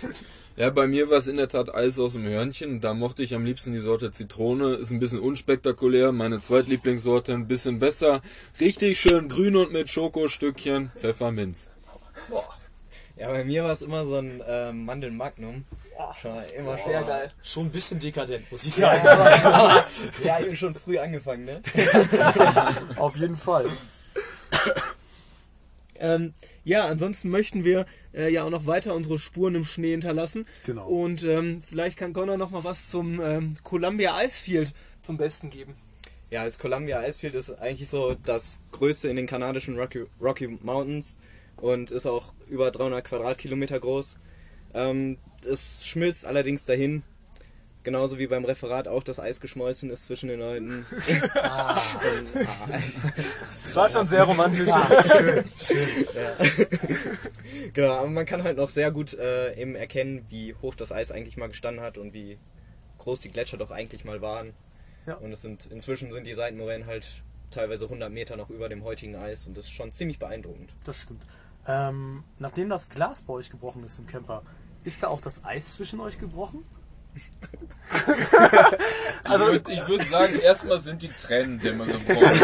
[0.56, 2.80] Ja, bei mir war es in der Tat Eis aus dem Hörnchen.
[2.80, 4.74] Da mochte ich am liebsten die Sorte Zitrone.
[4.74, 6.12] Ist ein bisschen unspektakulär.
[6.12, 8.22] Meine Zweitlieblingssorte ein bisschen besser.
[8.60, 10.92] Richtig schön grün und mit Schokostückchen.
[10.96, 11.70] Pfefferminz.
[13.16, 15.64] Ja, bei mir war es immer so ein äh, Mandelmagnum.
[16.20, 17.06] Schon immer Sehr schon.
[17.06, 17.28] geil.
[17.42, 19.08] Schon ein bisschen dekadent, muss ich Ja, sagen.
[19.46, 19.86] aber,
[20.24, 21.60] ja, eben schon früh angefangen, ne?
[22.96, 23.66] Auf jeden Fall.
[25.96, 26.32] Ähm,
[26.64, 30.46] ja, ansonsten möchten wir äh, ja auch noch weiter unsere Spuren im Schnee hinterlassen.
[30.66, 30.86] Genau.
[30.88, 35.76] Und ähm, vielleicht kann Connor noch mal was zum ähm, Columbia Icefield zum Besten geben.
[36.30, 41.16] Ja, das Columbia Icefield ist eigentlich so das größte in den kanadischen Rocky, Rocky Mountains
[41.58, 44.16] und ist auch über 300 Quadratkilometer groß.
[44.74, 47.02] Ähm, es schmilzt allerdings dahin,
[47.84, 50.86] genauso wie beim Referat auch das Eis geschmolzen ist zwischen den Leuten.
[51.34, 51.80] ah, ah,
[53.64, 54.68] Das war schon sehr romantisch.
[57.72, 61.12] genau, aber man kann halt noch sehr gut äh, eben erkennen, wie hoch das Eis
[61.12, 62.38] eigentlich mal gestanden hat und wie
[62.98, 64.54] groß die Gletscher doch eigentlich mal waren.
[65.06, 65.14] Ja.
[65.16, 69.14] Und es sind inzwischen sind die Seitenmoränen halt teilweise 100 Meter noch über dem heutigen
[69.14, 70.70] Eis und das ist schon ziemlich beeindruckend.
[70.84, 71.24] Das stimmt.
[71.66, 74.42] Ähm, nachdem das Glas bei euch gebrochen ist im Camper,
[74.84, 76.64] ist da auch das Eis zwischen euch gebrochen?
[79.24, 82.40] Also ich würde würd sagen, erstmal sind die Tränendämme gebrochen.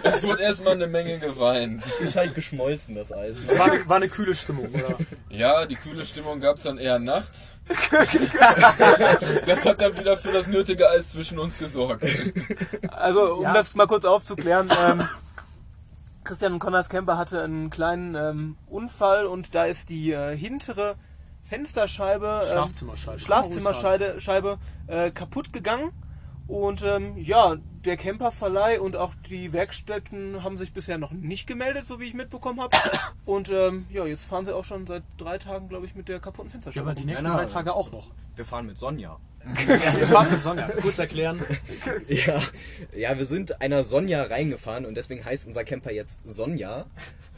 [0.02, 1.84] es wurde erstmal eine Menge geweint.
[2.00, 3.36] Ist halt geschmolzen, das Eis.
[3.38, 4.96] Es war, eine- war eine kühle Stimmung, oder?
[5.30, 7.48] Ja, die kühle Stimmung gab es dann eher nachts.
[9.46, 12.04] Das hat dann wieder für das nötige Eis zwischen uns gesorgt.
[12.90, 13.52] Also, um Ja.
[13.54, 15.04] das mal kurz aufzuklären, ähm,
[16.24, 20.96] Christian und Connors Camper hatte einen kleinen ähm, Unfall und da ist die äh, hintere
[21.48, 23.18] Fensterscheibe, ähm, Schlafzimmerscheibe.
[23.18, 25.92] Schlafzimmerscheibe Scheibe, äh, kaputt gegangen.
[26.46, 31.84] Und ähm, ja, der Camperverleih und auch die Werkstätten haben sich bisher noch nicht gemeldet,
[31.86, 32.74] so wie ich mitbekommen habe.
[33.26, 36.20] Und ähm, ja, jetzt fahren sie auch schon seit drei Tagen, glaube ich, mit der
[36.20, 36.86] kaputten Ja, Fensterscheibe.
[36.90, 37.38] aber die nächsten Ja, na.
[37.38, 38.08] drei Tage auch noch.
[38.34, 39.18] Wir fahren mit Sonja.
[39.66, 40.68] Wir fahren mit Sonja.
[40.80, 41.42] Kurz erklären.
[42.08, 42.40] Ja,
[42.96, 46.86] ja, wir sind einer Sonja reingefahren und deswegen heißt unser Camper jetzt Sonja.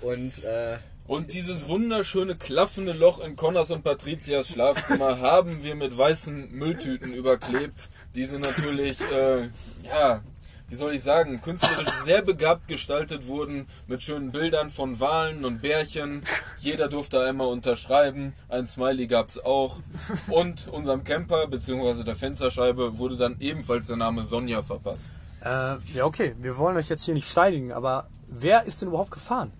[0.02, 0.78] Und äh,
[1.10, 7.12] Und dieses wunderschöne klaffende Loch in Connors und Patrizias Schlafzimmer haben wir mit weißen Mülltüten
[7.12, 7.88] überklebt.
[8.14, 9.48] Die sind natürlich, äh,
[9.82, 10.20] ja,
[10.68, 15.62] wie soll ich sagen, künstlerisch sehr begabt gestaltet wurden mit schönen Bildern von Walen und
[15.62, 16.22] Bärchen.
[16.60, 18.32] Jeder durfte einmal unterschreiben.
[18.48, 19.80] Ein Smiley gab's auch.
[20.28, 22.04] Und unserem Camper bzw.
[22.04, 25.10] der Fensterscheibe wurde dann ebenfalls der Name Sonja verpasst.
[25.40, 26.36] Äh, ja, okay.
[26.40, 29.50] Wir wollen euch jetzt hier nicht steinigen, aber wer ist denn überhaupt gefahren?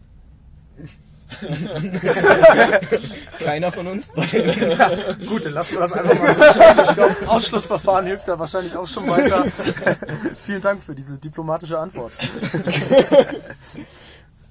[3.39, 5.27] keiner von uns beiden.
[5.27, 6.85] Gut, dann lassen wir das einfach mal so stehen.
[6.85, 9.45] Ich glaube, Ausschlussverfahren hilft da wahrscheinlich auch schon weiter.
[10.45, 12.13] Vielen Dank für diese diplomatische Antwort.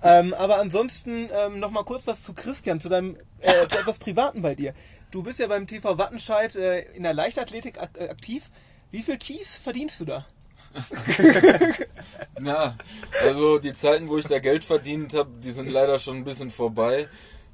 [0.02, 4.00] Ähm, aber ansonsten ähm, noch mal kurz was zu Christian, zu deinem äh, zu etwas
[4.00, 4.74] Privaten bei dir.
[5.12, 8.50] Du bist ja beim TV Wattenscheid äh, in der Leichtathletik ak äh, aktiv.
[8.92, 10.26] Wie viel Kies verdienst du da?
[12.40, 12.76] Na,
[13.24, 16.52] also die Zeiten, wo ich da Geld verdient habe, die sind leider schon ein bisschen
[16.52, 17.08] vorbei.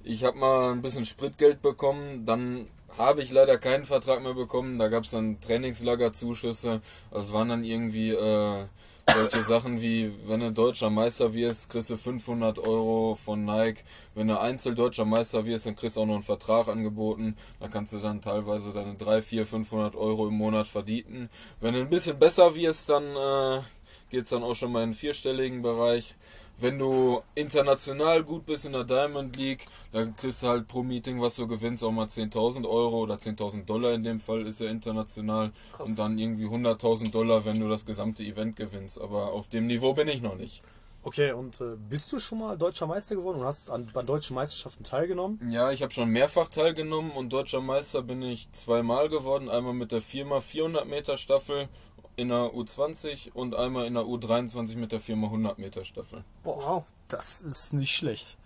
[0.03, 4.79] Ich habe mal ein bisschen Spritgeld bekommen, dann habe ich leider keinen Vertrag mehr bekommen.
[4.79, 6.81] Da gab es dann Trainingslagerzuschüsse.
[7.11, 8.65] Das waren dann irgendwie äh,
[9.13, 13.83] solche Sachen wie, wenn du deutscher Meister wirst, kriegst du 500 Euro von Nike.
[14.13, 17.37] Wenn du Einzeldeutscher Meister wirst, dann kriegst du auch noch einen Vertrag angeboten.
[17.59, 21.29] Da kannst du dann teilweise deine 3, 4, 500 Euro im Monat verdienen.
[21.61, 23.61] Wenn du ein bisschen besser wirst, dann äh,
[24.09, 26.15] geht's dann auch schon mal in den vierstelligen Bereich.
[26.57, 31.21] Wenn du international gut bist in der Diamond League, dann kriegst du halt pro Meeting,
[31.21, 34.69] was du gewinnst, auch mal 10.000 Euro oder 10.000 Dollar in dem Fall, ist ja
[34.69, 35.51] international.
[35.79, 38.99] Und dann irgendwie 100.000 Dollar, wenn du das gesamte Event gewinnst.
[38.99, 40.61] Aber auf dem Niveau bin ich noch nicht.
[41.05, 44.33] Okay, und äh, bist du schon mal deutscher Meister geworden und hast an, an deutschen
[44.33, 45.39] Meisterschaften teilgenommen?
[45.51, 49.47] Ja, ich habe schon mehrfach teilgenommen und deutscher Meister bin ich zweimal geworden.
[49.47, 51.69] Einmal mit der Firma 400 Meter Staffel
[52.15, 56.23] in der U20 und einmal in der U23 mit der Firma 100 Meter Staffel.
[56.43, 58.37] Boah, das ist nicht schlecht.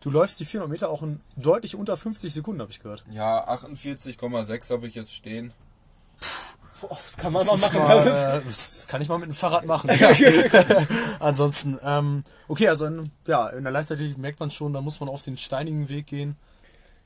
[0.00, 3.04] Du läufst die 400 Meter auch in deutlich unter 50 Sekunden, habe ich gehört.
[3.10, 5.52] Ja, 48,6 habe ich jetzt stehen.
[6.80, 7.80] Boah, das kann man Das, mal machen.
[7.80, 9.90] mal, äh, das kann ich mal mit dem Fahrrad machen.
[11.20, 15.08] Ansonsten, ähm, okay, also in, ja, in der Leichtathletik merkt man schon, da muss man
[15.08, 16.36] auf den steinigen Weg gehen.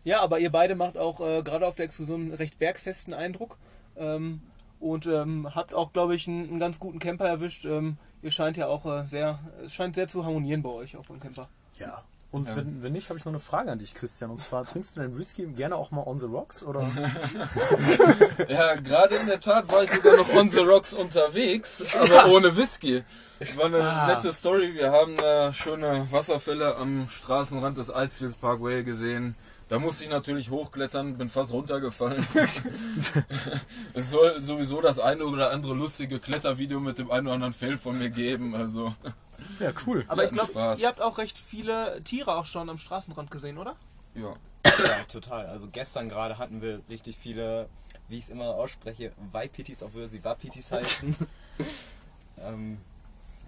[0.04, 3.56] Ja, aber ihr beide macht auch äh, gerade auf der Exkursion einen recht bergfesten Eindruck.
[3.96, 4.42] Ähm,
[4.82, 7.64] und ähm, habt auch, glaube ich, einen, einen ganz guten Camper erwischt.
[7.64, 11.06] Ähm, ihr scheint ja auch äh, sehr, es scheint sehr zu harmonieren bei euch, auch
[11.06, 11.48] beim Camper.
[11.78, 12.02] Ja.
[12.32, 14.30] Und wenn, wenn nicht, habe ich noch eine Frage an dich, Christian.
[14.30, 16.62] Und zwar, trinkst du deinen Whisky gerne auch mal on the rocks?
[16.64, 16.80] Oder?
[18.48, 22.56] Ja, gerade in der Tat war ich sogar noch on the rocks unterwegs, aber ohne
[22.56, 23.04] Whisky.
[23.56, 24.06] War eine Ah.
[24.06, 24.74] nette Story.
[24.74, 29.36] Wir haben da schöne Wasserfälle am Straßenrand des Icefields Parkway gesehen.
[29.72, 32.26] Da musste ich natürlich hochklettern, bin fast runtergefallen.
[33.94, 37.78] es soll sowieso das eine oder andere lustige Klettervideo mit dem einen oder anderen Fail
[37.78, 38.54] von mir geben.
[38.54, 38.94] Also
[39.60, 40.04] Ja, cool.
[40.08, 43.76] Aber ich glaube, ihr habt auch recht viele Tiere auch schon am Straßenrand gesehen, oder?
[44.14, 44.34] ja.
[44.66, 45.46] Ja, total.
[45.46, 47.70] Also gestern gerade hatten wir richtig viele,
[48.08, 51.16] wie ich es immer ausspreche, Waipitis, obwohl sie Wapitis heißen.
[52.42, 52.76] ähm,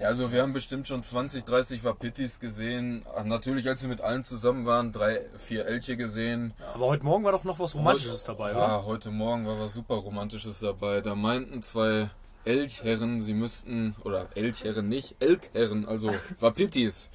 [0.00, 3.06] Ja, also wir haben bestimmt schon 20, 30 Wapitis gesehen.
[3.24, 6.52] Natürlich, als wir mit allen zusammen waren, drei, vier Elche gesehen.
[6.74, 8.60] Aber heute Morgen war doch noch was Romantisches dabei, oder?
[8.60, 11.00] Ja, heute Morgen war was super Romantisches dabei.
[11.00, 12.10] Da meinten zwei
[12.44, 17.08] Elchherren, sie müssten, oder Elchherren nicht, Elkherren, also Wapitis.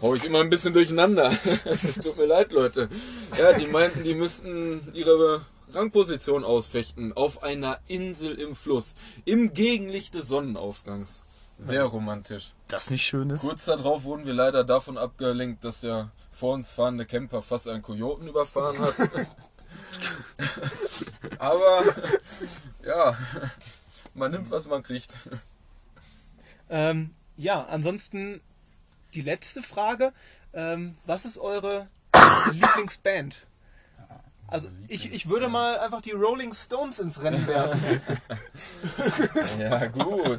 [0.00, 1.32] Hau ich immer ein bisschen durcheinander.
[2.02, 2.88] Tut mir leid, Leute.
[3.36, 5.40] Ja, die meinten, die müssten ihre
[5.72, 11.22] Rangposition ausfechten auf einer Insel im Fluss, im Gegenlicht des Sonnenaufgangs.
[11.58, 12.52] Sehr romantisch.
[12.68, 13.42] Das nicht schön ist.
[13.42, 17.82] Kurz darauf wurden wir leider davon abgelenkt, dass der vor uns fahrende Camper fast einen
[17.82, 18.94] Kojoten überfahren hat.
[21.38, 21.82] Aber
[22.84, 23.16] ja,
[24.14, 25.14] man nimmt, was man kriegt.
[26.68, 28.40] Ähm, ja, ansonsten
[29.14, 30.12] die letzte Frage.
[30.52, 31.88] Ähm, was ist eure
[32.52, 33.46] Lieblingsband?
[34.48, 38.00] Also ich, ich würde mal einfach die Rolling Stones ins Rennen werfen.
[39.58, 40.38] Ja, gut.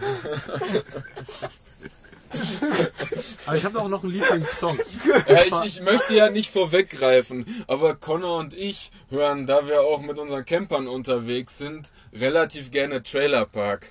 [3.46, 4.78] Aber ich habe auch noch einen Lieblingssong.
[5.28, 10.02] Ja, ich, ich möchte ja nicht vorweggreifen, aber Connor und ich hören, da wir auch
[10.02, 13.88] mit unseren Campern unterwegs sind, relativ gerne Trailer Park.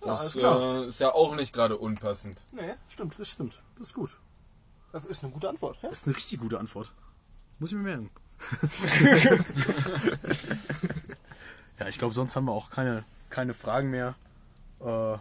[0.00, 0.82] Das klar.
[0.82, 2.44] äh, ist ja auch nicht gerade unpassend.
[2.52, 3.62] nee, Stimmt, das stimmt.
[3.78, 4.16] Das ist gut.
[4.92, 5.78] das ist eine gute Antwort.
[5.82, 5.88] Ja?
[5.88, 6.92] Das ist eine richtig gute Antwort.
[7.58, 8.10] Muss ich mir merken.
[11.78, 14.14] ja, ich glaube, sonst haben wir auch keine, keine Fragen mehr.
[14.84, 15.16] Äh,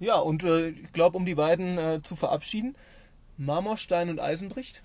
[0.00, 2.74] Ja, und äh, ich glaube, um die beiden äh, zu verabschieden,
[3.36, 4.82] Marmorstein und Eisen bricht,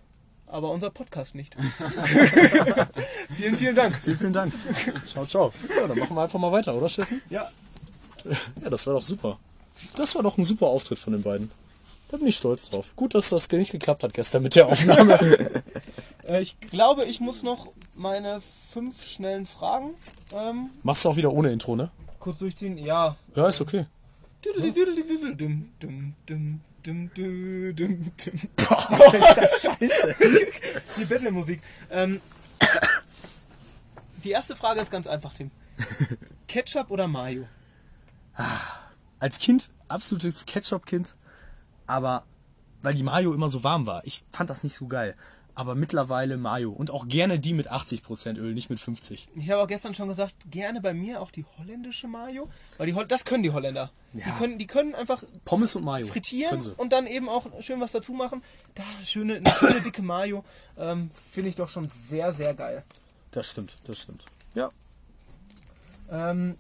[0.47, 1.55] aber unser Podcast nicht.
[3.35, 3.95] vielen, vielen Dank.
[3.95, 4.53] vielen, vielen Dank.
[5.05, 5.53] ciao, ciao.
[5.75, 7.21] Ja, dann machen wir einfach mal weiter, oder Steffen?
[7.29, 7.49] Ja,
[8.61, 9.39] Ja, das war doch super.
[9.95, 11.51] Das war doch ein super Auftritt von den beiden.
[12.09, 12.93] Da bin ich stolz drauf.
[12.95, 15.19] Gut, dass das nicht geklappt hat gestern mit der Aufnahme.
[16.27, 19.95] äh, ich glaube, ich muss noch meine fünf schnellen Fragen
[20.33, 21.91] ähm, Machst du auch wieder ohne Intro, ne?
[22.19, 22.77] kurz durchziehen.
[22.77, 23.17] Ja.
[23.35, 23.85] Ja, ist okay.
[24.41, 28.11] Dum, dum, dum, dum, dum, dum, dum.
[29.61, 30.15] Scheiße.
[30.97, 31.61] Die Battle-Musik.
[31.89, 32.21] Ähm,
[34.23, 35.51] die erste Frage ist ganz einfach, Tim.
[36.47, 37.47] Ketchup oder Mayo?
[39.19, 41.15] Als Kind absolutes Ketchup-Kind,
[41.87, 42.23] aber
[42.81, 44.05] weil die Mayo immer so warm war.
[44.05, 45.15] Ich fand das nicht so geil.
[45.59, 49.27] Aber mittlerweile Mayo und auch gerne die mit 80% Öl, nicht mit 50.
[49.35, 52.93] Ich habe auch gestern schon gesagt, gerne bei mir auch die holländische Mayo, weil die
[52.93, 53.91] Hol das können die Holländer.
[54.13, 54.37] Die Ja.
[54.37, 56.07] können, die können einfach Pommes und Mayo.
[56.07, 58.41] frittieren und dann eben auch schön was dazu machen.
[58.75, 60.45] Da schöne, eine schöne dicke Mayo
[60.77, 62.85] ähm, finde ich doch schon sehr, sehr geil.
[63.31, 64.27] Das stimmt, das stimmt.
[64.55, 64.69] Ja.
[66.09, 66.55] Ähm,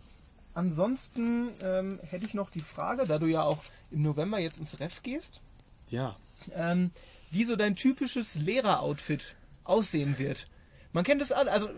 [0.53, 3.59] ansonsten ähm, hätte ich noch die Frage, da du ja auch
[3.91, 5.39] im November jetzt ins Ref gehst,
[5.89, 6.17] Ja.
[6.53, 6.91] ähm,
[7.31, 10.47] wie so dein typisches Lehrer-Outfit aussehen wird.
[10.91, 11.69] Man kennt es alle, also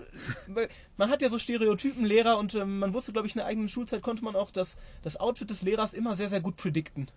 [0.97, 3.67] man hat ja so Stereotypen Lehrer und ähm, man wusste, glaube ich, in der eigenen
[3.67, 7.09] Schulzeit konnte man auch das, das Outfit des Lehrers immer sehr, sehr gut predikten.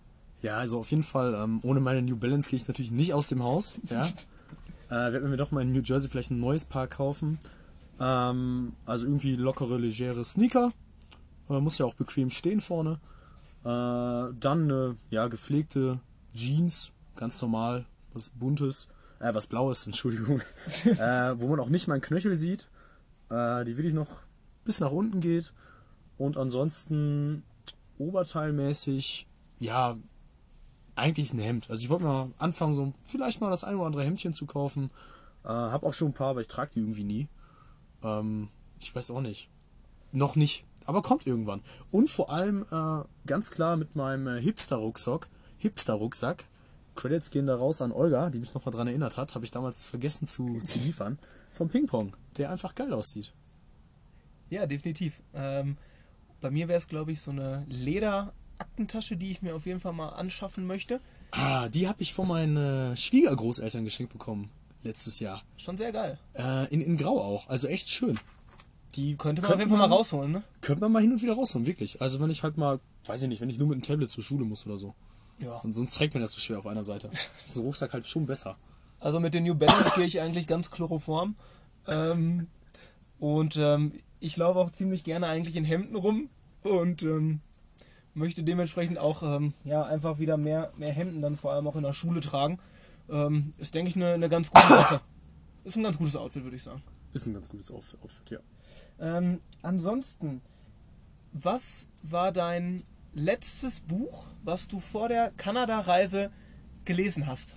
[0.42, 3.28] Ja, also auf jeden Fall, ähm, ohne meine New Balance gehe ich natürlich nicht aus
[3.28, 3.78] dem Haus.
[3.88, 4.06] Ja.
[4.88, 7.38] äh, werde mir doch mal in New Jersey vielleicht ein neues Paar kaufen.
[8.00, 10.72] Ähm, also irgendwie lockere, legere Sneaker.
[11.48, 12.98] Äh, muss ja auch bequem stehen vorne.
[13.62, 16.00] Äh, dann eine ja, gepflegte
[16.34, 18.88] Jeans, ganz normal, was Buntes,
[19.20, 20.40] äh, was Blaues, Entschuldigung.
[20.84, 22.68] äh, wo man auch nicht meinen Knöchel sieht.
[23.30, 24.08] Äh, die will ich noch
[24.64, 25.52] bis nach unten geht.
[26.16, 27.42] Und ansonsten
[27.98, 29.26] oberteilmäßig,
[29.58, 29.96] ja,
[30.96, 31.70] eigentlich ein Hemd.
[31.70, 34.90] Also ich wollte mal anfangen, so vielleicht mal das ein oder andere Hemdchen zu kaufen.
[35.44, 37.28] Äh, hab auch schon ein paar, aber ich trage die irgendwie nie.
[38.02, 38.48] Ähm,
[38.78, 39.48] ich weiß auch nicht.
[40.12, 40.64] Noch nicht.
[40.86, 41.62] Aber kommt irgendwann.
[41.90, 45.28] Und vor allem äh, ganz klar mit meinem äh, Hipster-Rucksack.
[45.58, 46.44] Hipster-Rucksack.
[46.94, 49.34] Credits gehen da raus an Olga, die mich nochmal dran erinnert hat.
[49.34, 51.18] Habe ich damals vergessen zu, zu liefern.
[51.50, 53.32] Vom Ping-Pong, der einfach geil aussieht.
[54.50, 55.20] Ja, definitiv.
[55.34, 55.76] Ähm,
[56.40, 59.92] bei mir wäre es, glaube ich, so eine Leder-Aktentasche, die ich mir auf jeden Fall
[59.92, 61.00] mal anschaffen möchte.
[61.30, 64.50] Ah, die habe ich von meinen äh, Schwiegergroßeltern geschenkt bekommen.
[64.82, 65.42] Letztes Jahr.
[65.56, 66.18] Schon sehr geil.
[66.34, 67.48] Äh, in, in Grau auch.
[67.48, 68.18] Also echt schön.
[68.94, 70.42] Die Könnte man auf jeden Fall mal rausholen, ne?
[70.60, 72.00] Könnte man mal hin und wieder rausholen, wirklich.
[72.00, 74.22] Also wenn ich halt mal, weiß ich nicht, wenn ich nur mit dem Tablet zur
[74.22, 74.94] Schule muss oder so.
[75.38, 75.56] Ja.
[75.58, 77.10] Und sonst trägt man das so schwer auf einer Seite.
[77.46, 78.56] ist ein Rucksack halt schon besser.
[79.00, 81.36] Also mit den New Balance gehe ich eigentlich ganz chloroform.
[81.88, 82.48] Ähm,
[83.18, 86.30] und ähm, ich laufe auch ziemlich gerne eigentlich in Hemden rum
[86.62, 87.40] und ähm,
[88.14, 91.82] möchte dementsprechend auch ähm, ja, einfach wieder mehr, mehr Hemden dann vor allem auch in
[91.82, 92.58] der Schule tragen.
[93.10, 95.00] Ähm, ist, denke ich, eine, eine ganz gute Sache.
[95.64, 96.82] Ist ein ganz gutes Outfit, würde ich sagen.
[97.12, 98.38] Ist ein ganz gutes Outfit, Outfit ja.
[98.98, 100.40] Ähm, ansonsten,
[101.32, 106.30] was war dein letztes Buch, was du vor der Kanada-Reise
[106.84, 107.54] gelesen hast?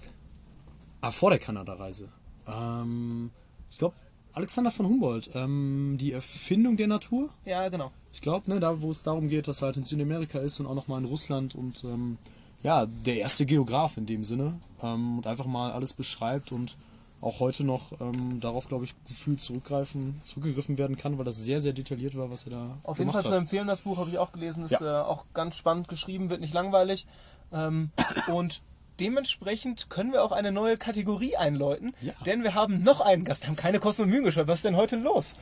[1.02, 2.10] Ah, vor der Kanada-Reise.
[2.48, 3.32] Ähm,
[3.70, 3.96] ich glaube,
[4.34, 7.30] Alexander von Humboldt, ähm, die Erfindung der Natur.
[7.46, 7.91] Ja, genau.
[8.13, 10.67] Ich glaube, ne, da wo es darum geht, dass er halt in Südamerika ist und
[10.67, 12.17] auch nochmal in Russland und ähm,
[12.63, 16.78] ja, der erste Geograf in dem Sinne ähm, und einfach mal alles beschreibt und
[17.21, 21.60] auch heute noch ähm, darauf, glaube ich, gefühlt zurückgreifen, zurückgegriffen werden kann, weil das sehr,
[21.62, 23.38] sehr detailliert war, was er da Auf jeden Fall zu hat.
[23.38, 24.63] empfehlen, das Buch habe ich auch gelesen.
[24.65, 25.01] Ist Ja.
[25.01, 27.08] äh, auch ganz spannend geschrieben, wird nicht langweilig.
[27.51, 27.91] Ähm,
[28.27, 28.62] und
[28.99, 32.13] dementsprechend können wir auch eine neue Kategorie einläuten, Ja.
[32.25, 33.41] denn wir haben noch einen Gast.
[33.43, 34.47] Wir haben keine Kosten und Mühen gescheut.
[34.47, 35.34] Was ist denn heute los?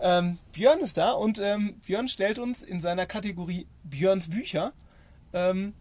[0.00, 4.72] Ähm, Björn ist da und ähm, Björn stellt uns in seiner Kategorie Björns Bücher
[5.32, 5.72] ähm,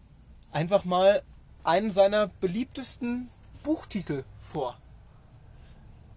[0.52, 1.22] einfach mal
[1.64, 3.30] einen seiner beliebtesten
[3.64, 4.78] Buchtitel vor.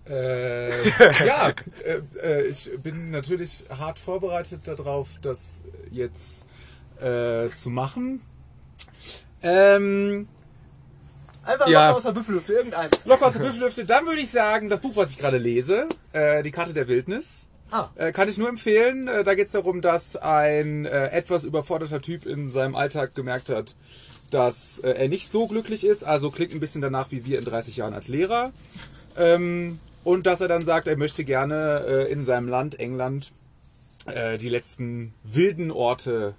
[0.09, 0.71] Äh,
[1.27, 1.53] ja,
[1.85, 6.45] äh, äh, ich bin natürlich hart vorbereitet darauf, das jetzt
[7.01, 8.23] äh, zu machen.
[9.43, 10.27] Ähm,
[11.45, 11.87] Einfach Ja.
[11.87, 13.05] locker aus der Büffelhüfte, irgendeins.
[13.07, 13.85] locker aus der Büffelhüfte.
[13.85, 17.47] Dann würde ich sagen, das Buch, was ich gerade lese, äh, Die Karte der Wildnis.
[17.71, 17.89] Ah.
[17.97, 19.07] Äh, kann ich nur empfehlen.
[19.07, 23.77] Da geht es darum, dass ein etwas überforderter Typ in seinem Alltag gemerkt hat,
[24.31, 26.03] dass er nicht so glücklich ist.
[26.03, 28.53] Also klingt ein bisschen danach wie wir in 30 Jahren als Lehrer.
[29.19, 33.35] Ähm, und dass er dann sagt, er möchte gerne äh, in seinem Land, England,
[34.07, 36.35] äh, die letzten wilden Orte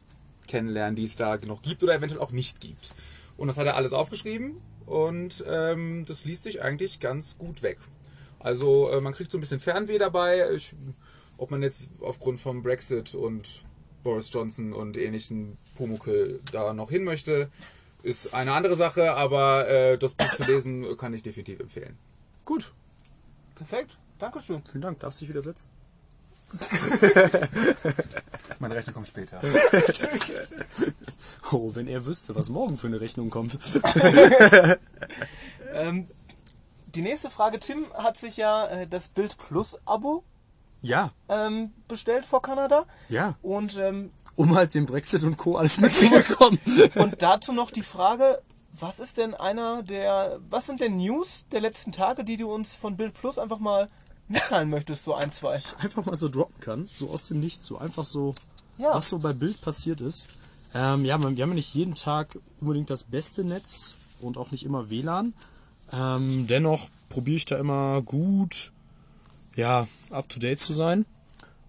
[0.48, 2.96] kennenlernen, die es da noch gibt oder eventuell auch nicht gibt.
[3.38, 7.78] Und das hat er alles aufgeschrieben und ähm, das liest sich eigentlich ganz gut weg.
[8.40, 10.52] Also äh, man kriegt so ein bisschen Fernweh dabei.
[10.56, 10.74] Ich,
[11.38, 13.62] ob man jetzt aufgrund vom Brexit und
[14.02, 17.52] Boris Johnson und ähnlichen Pumuckel da noch hin möchte,
[18.02, 22.00] ist eine andere Sache, aber äh, das Buch zu lesen kann ich definitiv empfehlen.
[22.46, 22.74] Gut,
[23.60, 24.64] Perfekt, Dankeschön.
[24.70, 25.00] vielen Dank.
[25.00, 25.70] Darfst du dich wieder setzen?
[28.60, 29.40] Meine Rechnung kommt später.
[31.52, 33.58] Oh, wenn er wüsste, was morgen für eine Rechnung kommt.
[35.72, 36.08] Ähm,
[36.96, 40.24] die nächste Frage, Tim hat sich ja äh, das Bild Plus Abo
[40.82, 43.36] Ja, ähm, bestellt vor Kanada ja.
[43.44, 45.58] und, ähm, Um halt den Brexit und Co.
[45.58, 46.60] alles mitzubekommen.
[46.96, 48.42] und dazu noch die Frage,
[48.80, 52.76] was ist denn einer der, was sind denn News der letzten Tage, die du uns
[52.76, 53.90] von Bild Plus einfach mal
[54.28, 55.62] mitteilen möchtest, so ein, zwei?
[55.80, 58.36] einfach mal so droppen kann, so aus dem Nichts, so einfach so,
[58.78, 58.94] Ja.
[58.94, 60.28] was so bei Bild passiert ist.
[60.74, 64.64] Ähm, ja, wir haben ja nicht jeden Tag unbedingt das beste Netz und auch nicht
[64.66, 65.34] immer WLAN.
[65.92, 68.72] Ähm, dennoch probiere ich da immer gut,
[69.56, 71.06] ja, up to date zu sein.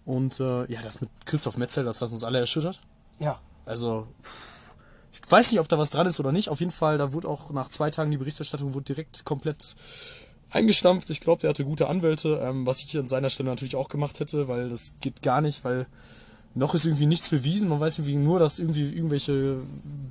[0.05, 2.81] Und äh, ja, das mit Christoph Metzel, das hat uns alle erschüttert.
[3.19, 3.41] Ja.
[3.65, 4.07] Also,
[5.13, 6.49] ich weiß nicht, ob da was dran ist oder nicht.
[6.49, 9.77] Auf jeden Fall, da wurde auch nach zwei Tagen die Berichterstattung wurde direkt komplett
[10.51, 11.11] eingestampft.
[11.11, 14.21] Ich glaube, der hatte gute Anwälte, ähm, was ich an seiner Stelle natürlich auch gemacht
[14.21, 15.87] hätte, weil das geht gar nicht, weil
[16.55, 17.69] noch ist irgendwie nichts bewiesen.
[17.69, 19.63] Man weiß irgendwie nur, dass irgendwie irgendwelche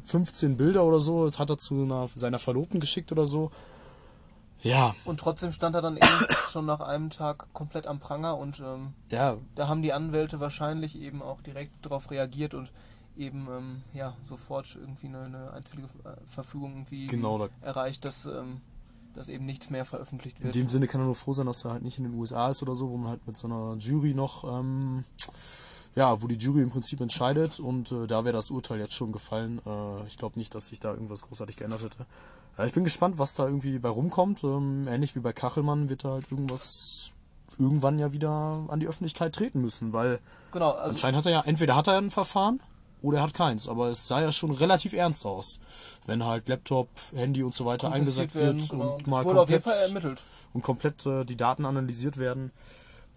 [0.05, 3.51] 15 Bilder oder so, das hat er zu einer, seiner Verlobten geschickt oder so.
[4.61, 8.59] Ja, Und trotzdem stand er dann eben schon nach einem Tag komplett am Pranger und
[8.59, 12.71] ähm, ja, da haben die Anwälte wahrscheinlich eben auch direkt darauf reagiert und
[13.19, 18.25] eben ähm, ja sofort irgendwie eine, eine einstweilige äh, Verfügung irgendwie Genau, da- erreicht, dass,
[18.25, 18.61] ähm,
[19.13, 20.55] dass eben nichts mehr veröffentlicht In wird.
[20.55, 22.61] dem Sinne kann er nur froh sein, dass er halt nicht in den USA ist
[22.61, 25.03] oder so, wo man halt mit so einer Jury noch, ähm,
[25.95, 29.11] ja, wo die Jury im Prinzip entscheidet und äh, da wäre das Urteil jetzt schon
[29.11, 29.59] gefallen.
[29.65, 32.05] Äh, ich glaube nicht, dass sich da irgendwas großartig geändert hätte.
[32.57, 34.43] Ja, ich bin gespannt, was da irgendwie bei rumkommt.
[34.43, 37.13] Ähm, ähnlich wie bei Kachelmann wird da halt irgendwas
[37.57, 40.19] irgendwann ja wieder an die Öffentlichkeit treten müssen, weil
[40.51, 42.61] genau, also anscheinend hat er ja, entweder hat er ein Verfahren
[43.01, 45.59] oder er hat keins, aber es sah ja schon relativ ernst aus,
[46.05, 48.95] wenn halt Laptop, Handy und so weiter eingesackt konfisziert wird genau.
[48.95, 50.23] und mal wurde auf jeden komplett Fall ermittelt.
[50.53, 52.51] und komplett äh, die Daten analysiert werden.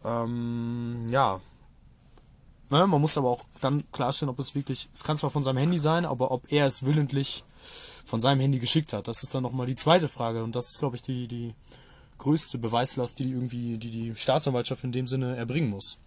[0.05, 1.41] Ähm, ja.
[2.71, 5.59] Ne, man muss aber auch dann klarstellen, ob es wirklich, es kann zwar von seinem
[5.59, 7.45] Handy sein, aber ob er es willentlich
[8.05, 10.79] von seinem Handy geschickt hat, das ist dann nochmal die zweite Frage und das ist,
[10.79, 11.55] glaube ich, die, die
[12.19, 15.99] größte Beweislast, die, die irgendwie, die die Staatsanwaltschaft in dem Sinne erbringen muss.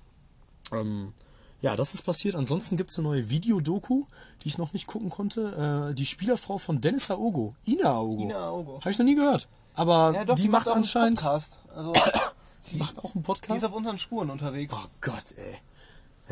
[0.72, 1.14] Ähm,
[1.62, 2.36] ja, das ist passiert.
[2.36, 4.06] Ansonsten gibt es eine neue Videodoku,
[4.44, 5.90] die ich noch nicht gucken konnte.
[5.92, 8.22] Äh, die Spielerfrau von Dennis Aogo, Ina Aogo.
[8.22, 8.80] Ina Aogo.
[8.82, 9.48] Habe ich noch nie gehört.
[9.74, 11.20] Aber Ja, doch, die, macht auch einen anscheinend.
[11.22, 11.60] Podcast.
[11.76, 11.94] Also,
[12.72, 13.66] Die macht auch einen die ist Podcast.
[13.66, 14.74] auf unseren Spuren unterwegs.
[14.76, 15.56] Oh Gott, ey.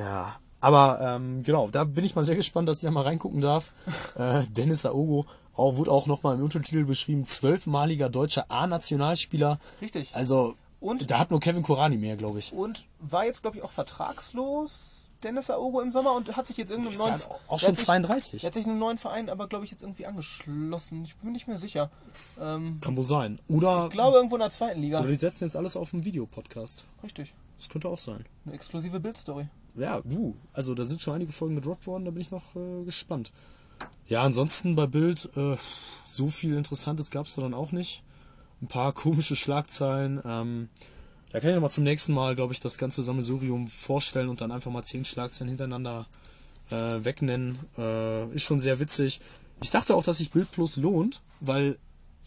[0.03, 0.35] Ja.
[0.61, 3.73] Aber ähm, genau, da bin ich mal sehr gespannt, dass ich da mal reingucken darf.
[4.17, 5.25] äh, Dennis Aogo
[5.55, 9.59] auch, wurde auch nochmal im Untertitel beschrieben, zwölfmaliger deutscher A-Nationalspieler.
[9.81, 10.15] Richtig.
[10.15, 12.51] Also, Und- da hat nur Kevin Korani mehr, glaube ich.
[12.53, 14.71] Und war jetzt, glaube ich, auch vertragslos,
[15.23, 17.19] Dennis Aogo im Sommer und hat sich jetzt irgendeinem neuen...
[17.19, 18.43] ja auch schon hat sich- 32.
[18.43, 21.03] Er hat sich einem neuen Verein aber, glaube ich, jetzt irgendwie angeschlossen.
[21.05, 21.89] Ich bin mir nicht mehr sicher.
[22.39, 23.39] Ähm, Kann wohl sein.
[23.47, 24.99] Oder, ich glaube, irgendwo in der zweiten Liga.
[24.99, 26.85] oder die setzen jetzt alles auf einen Videopodcast.
[27.03, 27.33] Richtig.
[27.57, 28.25] Das könnte auch sein.
[28.45, 29.47] Eine exklusive Bildstory.
[29.75, 30.35] Ja, du.
[30.53, 33.31] Also da sind schon einige Folgen gedroppt worden, da bin ich noch äh, gespannt.
[34.07, 35.55] Ja, ansonsten bei Bild, äh,
[36.05, 38.03] so viel Interessantes gab es da dann auch nicht.
[38.61, 40.21] Ein paar komische Schlagzeilen.
[40.25, 40.69] Ähm,
[41.33, 44.51] Da kann ich nochmal zum nächsten Mal, glaube ich, das ganze Sammelsurium vorstellen und dann
[44.51, 46.05] einfach mal zehn Schlagzeilen hintereinander
[46.71, 47.57] äh, wegnennen.
[47.77, 49.19] Äh, ist schon sehr witzig.
[49.61, 51.77] Ich dachte auch, dass sich Bild Plus lohnt, weil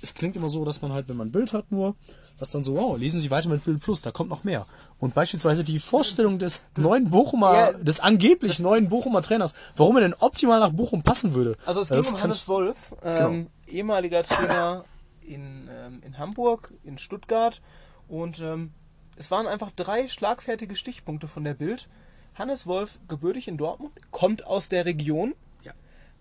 [0.03, 1.95] es klingt immer so, dass man halt, wenn man ein Bild hat nur,
[2.39, 4.67] dass dann so, wow, lesen Sie weiter mit Bild Plus, da kommt noch mehr.
[4.99, 10.03] Und beispielsweise die Vorstellung des neuen Bochumer, Ja, des angeblich neuen Bochumer Trainers, warum er
[10.03, 11.57] denn optimal nach Bochum passen würde.
[11.65, 14.85] Also es Das ging um kann Hannes ich- Wolf, ähm, ehemaliger Trainer
[15.23, 17.63] in, ähm, in Hamburg, in Stuttgart
[18.09, 18.73] und ähm,
[19.17, 21.89] es waren einfach drei schlagfertige Stichpunkte von der Bild.
[22.35, 25.35] Hannes Wolf, gebürtig in Dortmund, kommt aus der Region.
[25.63, 25.73] Ja.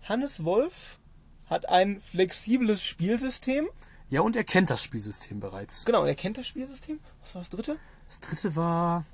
[0.02, 0.98] Hannes Wolf
[1.46, 3.68] hat ein flexibles Spielsystem.
[4.08, 5.84] Ja, und er kennt das Spielsystem bereits.
[5.84, 7.00] Genau, und er kennt das Spielsystem.
[7.20, 7.76] Was war das dritte?
[8.08, 9.04] Das dritte war.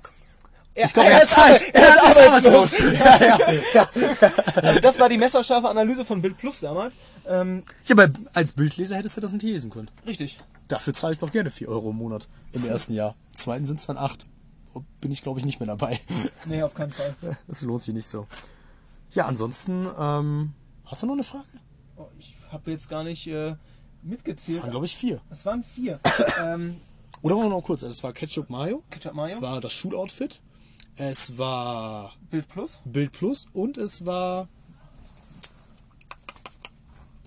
[0.75, 1.63] Er, Ich glaube, er hat ist Zeit.
[1.73, 2.71] Er ist arbeitslos.
[2.79, 3.89] ja, ja.
[4.81, 6.95] Das war die messerscharfe Analyse von Bild Plus damals.
[7.27, 9.89] Ähm, Ja, aber als Bildleser hättest du das nicht lesen können.
[10.07, 10.39] richtig.
[10.67, 13.15] Dafür zahle ich doch gerne 4 Euro im Monat im ersten Jahr.
[13.31, 14.25] Im zweiten sind es dann 8.
[15.01, 15.99] Bin ich, glaube ich, nicht mehr dabei.
[16.45, 17.13] Nee, auf keinen Fall.
[17.47, 18.25] Das lohnt sich nicht so.
[19.11, 20.53] Ja, ansonsten, ähm,
[20.85, 21.43] hast du noch eine Frage?
[21.97, 23.57] Oh, ich habe jetzt gar nicht äh, Das
[24.01, 24.61] mitgezählt.
[24.63, 25.21] waren, glaube ich, vier.
[25.29, 25.99] Es waren vier.
[26.43, 26.77] ähm,
[27.21, 27.83] Oder wollen wir noch kurz?
[27.83, 28.81] Also, es war Ketchup Mayo.
[28.89, 30.41] Ketchup Mayo, Es war das Schuloutfit.
[30.95, 32.81] Es war Bild Plus.
[32.85, 34.47] Bild Plus und es war.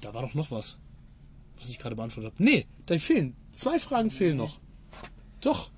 [0.01, 0.79] Da war doch noch was.
[1.59, 2.43] Was ich gerade beantwortet habe.
[2.45, 3.35] Nee, da fehlen.
[3.51, 4.59] Zwei Fragen fehlen noch.
[5.41, 5.71] Doch.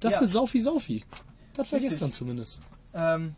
[0.00, 0.20] Das Ja.
[0.22, 1.04] mit Saufi Saufi.
[1.54, 1.90] Das war Richtig.
[1.92, 2.60] gestern zumindest.
[2.92, 3.36] Ähm,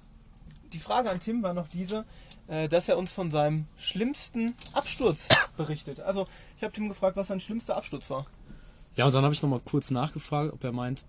[0.72, 2.04] die Frage an Tim war noch diese,
[2.48, 6.00] äh, dass er uns von seinem schlimmsten Absturz berichtet.
[6.00, 6.26] Also,
[6.56, 8.26] ich habe Tim gefragt, was sein schlimmster Absturz war.
[8.96, 11.04] Ja, und dann habe ich nochmal kurz nachgefragt, ob er meint,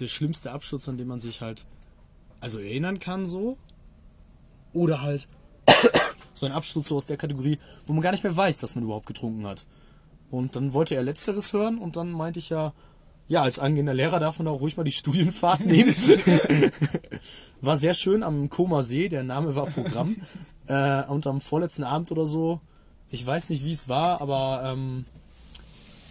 [0.00, 1.64] der schlimmste Absturz, an den man sich halt
[2.40, 3.56] also erinnern kann, so.
[4.72, 5.28] Oder halt
[6.34, 8.84] so ein Absturz so aus der Kategorie, wo man gar nicht mehr weiß, dass man
[8.84, 9.66] überhaupt getrunken hat.
[10.30, 12.72] Und dann wollte er Letzteres hören und dann meinte ich ja,
[13.28, 15.94] ja, als angehender Lehrer darf man auch ruhig mal die Studienfahrt nehmen.
[17.60, 20.16] war sehr schön am Koma See, der Name war Programm.
[20.66, 22.60] äh, und am vorletzten Abend oder so,
[23.10, 25.04] ich weiß nicht, wie es war, aber ähm,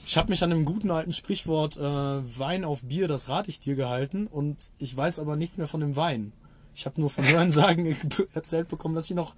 [0.06, 3.60] ich habe mich an dem guten alten Sprichwort äh, Wein auf Bier, das rate ich
[3.60, 6.32] dir gehalten und ich weiß aber nichts mehr von dem Wein.
[6.76, 7.96] Ich habe nur von Hörensagen
[8.34, 9.36] erzählt bekommen, dass ich noch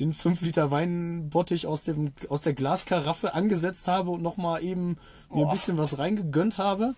[0.00, 4.96] den 5 Liter Weinbottich aus, dem, aus der Glaskaraffe angesetzt habe und nochmal eben
[5.32, 6.94] mir ein bisschen was reingegönnt habe.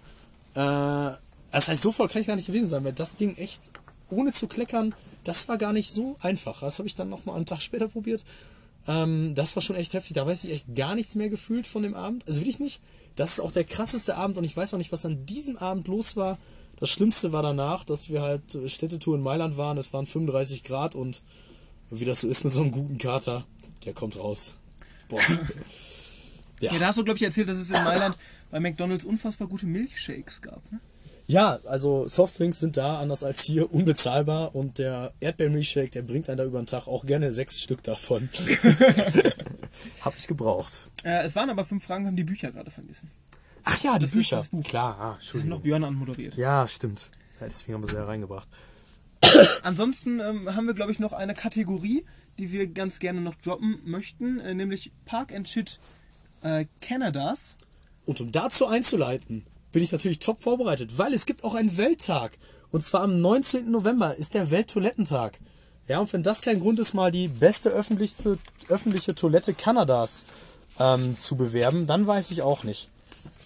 [0.55, 1.17] Äh,
[1.53, 3.73] das heißt, so voll kann ich gar nicht gewesen sein, weil das Ding echt,
[4.09, 4.95] ohne zu kleckern,
[5.25, 6.61] das war gar nicht so einfach.
[6.61, 8.25] Das habe ich dann nochmal einen Tag später probiert.
[8.87, 10.15] Ähm, das war schon echt heftig.
[10.15, 12.27] Da weiß ich echt gar nichts mehr gefühlt von dem Abend.
[12.27, 12.81] Also wirklich nicht.
[13.17, 15.89] Das ist auch der krasseste Abend und ich weiß auch nicht, was an diesem Abend
[15.89, 16.39] los war.
[16.79, 19.77] Das Schlimmste war danach, dass wir halt äh, Städtetour in Mailand waren.
[19.77, 21.23] Es waren 35 Grad und
[21.91, 23.45] wie das so ist mit so einem guten Kater,
[23.85, 24.57] der kommt raus.
[25.09, 25.21] Boah.
[26.61, 28.19] Ja, da hast du, glaube ich, erzählt, dass es in Mailand
[28.51, 30.61] bei McDonalds unfassbar gute Milchshakes gab.
[30.71, 30.79] Ne?
[31.31, 36.39] Ja, also Softdrinks sind da, anders als hier, unbezahlbar und der Erdbeermilchshake, der bringt einen
[36.39, 38.29] da über den Tag auch gerne sechs Stück davon.
[40.01, 40.83] Hab ich gebraucht.
[41.05, 43.13] Äh, es waren aber fünf Fragen, wir haben die Bücher gerade vergessen.
[43.63, 44.37] Ach ja, die Das ist Bücher.
[44.39, 44.65] das Buch.
[44.65, 45.63] Klar, ah, haben noch Entschuldigung.
[45.63, 46.37] Björn anmoderiert.
[46.37, 47.11] Ja, stimmt.
[47.41, 48.49] Ja, deswegen haben wir sie ja reingebracht.
[49.63, 52.05] Ansonsten ähm, haben wir, glaube ich, noch eine Kategorie,
[52.41, 55.79] die wir ganz gerne noch droppen möchten, äh, nämlich Park and Shit
[56.43, 57.57] äh, Canadas.
[58.05, 62.33] Und um dazu einzuleiten, bin ich natürlich top vorbereitet, weil es gibt auch einen Welttag.
[62.71, 63.71] Und zwar am 19.
[63.71, 65.39] November ist der Welttoilettentag.
[65.89, 70.27] Ja, und wenn das kein Grund ist, mal die beste öffentlichste, öffentliche Toilette Kanadas
[70.79, 72.89] ähm, zu bewerben, dann weiß ich auch nicht.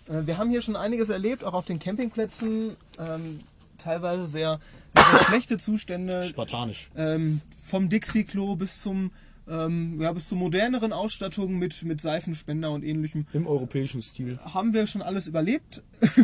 [0.08, 2.76] Äh, wir haben hier schon einiges erlebt, auch auf den Campingplätzen.
[2.98, 3.40] Ähm,
[3.78, 4.60] teilweise sehr,
[4.94, 6.24] sehr schlechte Zustände.
[6.24, 6.90] Spartanisch.
[6.96, 9.10] Ähm, vom Dixie-Klo bis zum
[9.48, 13.26] ähm, ja, bis zu moderneren Ausstattungen mit, mit Seifenspender und ähnlichem.
[13.32, 14.38] Im europäischen Stil.
[14.42, 15.82] haben wir schon alles überlebt.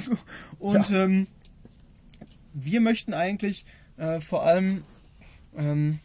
[0.58, 1.26] und ähm,
[2.54, 3.64] wir möchten eigentlich
[3.96, 4.84] äh, vor allem
[5.56, 5.98] ähm,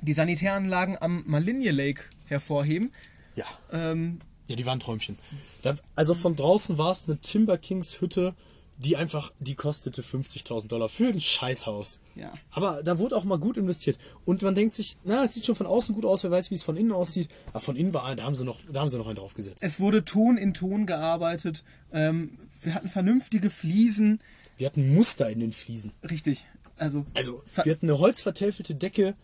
[0.00, 2.92] die Sanitäranlagen am Malinje Lake hervorheben.
[3.36, 3.44] Ja.
[3.72, 5.18] Ähm, Ja, die waren Träumchen.
[5.62, 8.34] Da, also von draußen war es eine Timber Kings Hütte,
[8.76, 12.00] die einfach, die kostete 50.000 Dollar für ein Scheißhaus.
[12.16, 12.32] ja.
[12.50, 13.98] Aber da wurde auch mal gut investiert.
[14.24, 16.54] Und man denkt sich, na, es sieht schon von außen gut aus, wer weiß, wie
[16.54, 17.28] es von innen aussieht.
[17.50, 19.62] Aber von innen war, da haben sie noch, da haben sie noch einen draufgesetzt.
[19.62, 21.62] Es wurde Ton in Ton gearbeitet.
[21.92, 24.20] Ähm, wir hatten vernünftige Fliesen.
[24.56, 25.92] Wir hatten Muster in den Fliesen.
[26.08, 26.44] Richtig.
[26.76, 29.14] Also, Also, wir hatten eine holzvertäfelte Decke.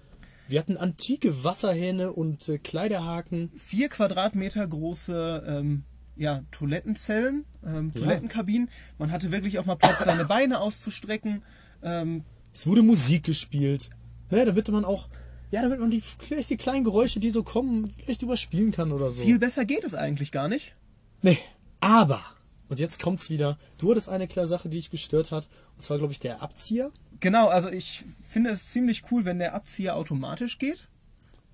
[0.47, 3.51] Wir hatten antike Wasserhähne und äh, Kleiderhaken.
[3.57, 5.85] vier Quadratmeter große ähm,
[6.21, 8.69] ja, Toilettenzellen, ähm, Toilettenkabinen.
[8.99, 11.43] Man hatte wirklich auch mal Platz, seine Beine auszustrecken.
[11.83, 13.89] Ähm, Es wurde Musik gespielt.
[14.31, 15.09] Ne, damit man auch,
[15.51, 19.11] ja, damit man die, vielleicht die kleinen Geräusche, die so kommen, vielleicht überspielen kann oder
[19.11, 19.23] so.
[19.23, 20.73] viel besser geht es eigentlich gar nicht.
[21.23, 21.39] Nee,
[21.81, 22.23] aber
[22.69, 23.59] Und jetzt kommt's wieder.
[23.79, 25.49] Du hattest eine kleine Sache, die dich gestört hat.
[25.75, 26.93] Und zwar, glaube ich, der Abzieher.
[27.19, 30.89] Genau, also ich finde es ziemlich cool, wenn der Abzieher automatisch geht.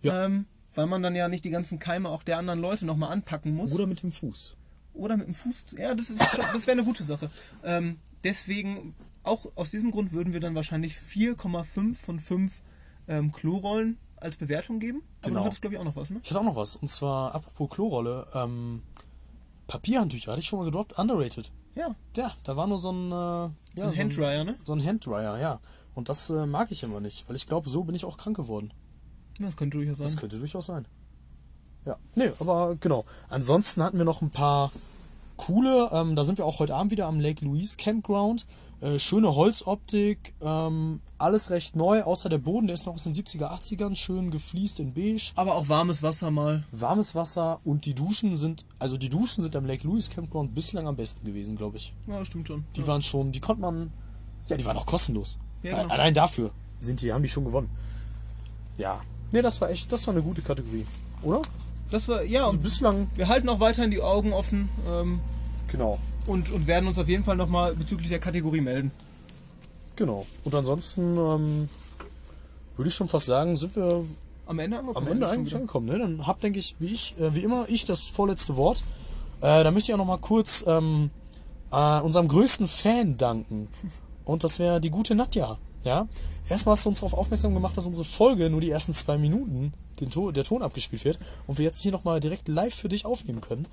[0.03, 0.27] Ja.
[0.27, 0.45] Ähm,
[0.77, 3.73] weil man dann ja nicht die ganzen Keime auch der anderen Leute nochmal anpacken muss.
[3.73, 4.57] Oder mit dem Fuß.
[4.95, 5.65] Oder mit dem Fuß.
[5.79, 7.31] Ja, das, ist das wäre eine gute Sache.
[7.65, 12.61] Ähm, deswegen, auch aus diesem Grund würden wir dann wahrscheinlich 4,5 von 5
[13.09, 15.03] ähm, Klorollen als Bewertung geben.
[15.21, 15.41] Aber Genau.
[15.41, 16.21] du hattest, glaube ich, auch noch was, ne?
[16.23, 16.77] Ich hatte auch noch was.
[16.77, 18.83] Und zwar, apropos Klorolle, ähm,
[19.67, 21.53] Papierhandtücher, hatte ich schon mal gedroppt, underrated.
[21.75, 24.57] Ja, Ja, da war nur so ein, äh, ja, so ein Handdryer, ne?
[24.65, 25.61] So ein Handdryer, ja.
[25.95, 28.37] Und das äh, mag ich immer nicht, weil ich glaube, so bin ich auch krank
[28.37, 28.73] geworden.
[29.39, 30.07] Das könnte durchaus sein.
[30.07, 30.87] Das könnte durchaus sein.
[31.85, 33.05] Ja, nee, aber genau.
[33.29, 34.73] Ansonsten hatten wir noch ein paar
[35.37, 38.47] coole, ähm, da sind wir auch heute Abend wieder am Lake Louise Campground.
[38.81, 43.15] Äh, schöne Holzoptik, ähm, alles recht neu, außer der Boden, der ist noch aus den
[43.15, 45.33] 70er, 80ern, schön gefliest in beige.
[45.35, 46.65] Aber auch warmes Wasser mal.
[46.73, 50.87] Warmes Wasser und die Duschen sind, also die Duschen sind am Lake Louise Campground bislang
[50.87, 51.95] am besten gewesen, glaube ich.
[52.07, 52.67] Ja, stimmt schon.
[52.77, 53.93] Die waren schon, die konnte man,
[54.49, 55.39] ja, die waren auch kostenlos.
[55.63, 55.95] Ja, genau.
[55.95, 57.71] Allein dafür sind die, haben die schon gewonnen.
[58.77, 59.01] Ja.
[59.33, 60.87] Nee, das war echt, das war eine gute Kategorie,
[61.23, 61.43] oder?
[61.91, 65.21] Das war, ja, Also bislang, wir halten auch weiterhin die Augen offen ähm,
[65.69, 65.99] genau.
[66.27, 68.91] und, und werden uns auf jeden Fall nochmal bezüglich der Kategorie melden.
[69.95, 70.27] Genau.
[70.45, 71.69] Und ansonsten ähm,
[72.77, 74.05] würde ich schon fast sagen, sind wir
[74.47, 75.07] Am Ende angekommen.
[75.07, 75.87] am Ende eigentlich angekommen.
[75.87, 75.99] Ne?
[75.99, 78.83] Dann hab, denke ich, wie ich, äh, wie immer, ich das vorletzte Wort.
[79.41, 81.11] Äh, da möchte ich auch noch mal kurz ähm,
[81.71, 83.69] äh, unserem größten Fan danken.
[84.25, 85.57] Und das wäre die gute Nadja.
[85.87, 86.09] Ja?
[86.49, 89.73] Erstmal hast du uns darauf aufmerksam gemacht, dass unsere Folge nur die ersten zwei Minuten
[90.01, 93.07] den to der Ton abgespielt wird und wir jetzt hier nochmal direkt live für dich
[93.07, 93.67] aufnehmen können.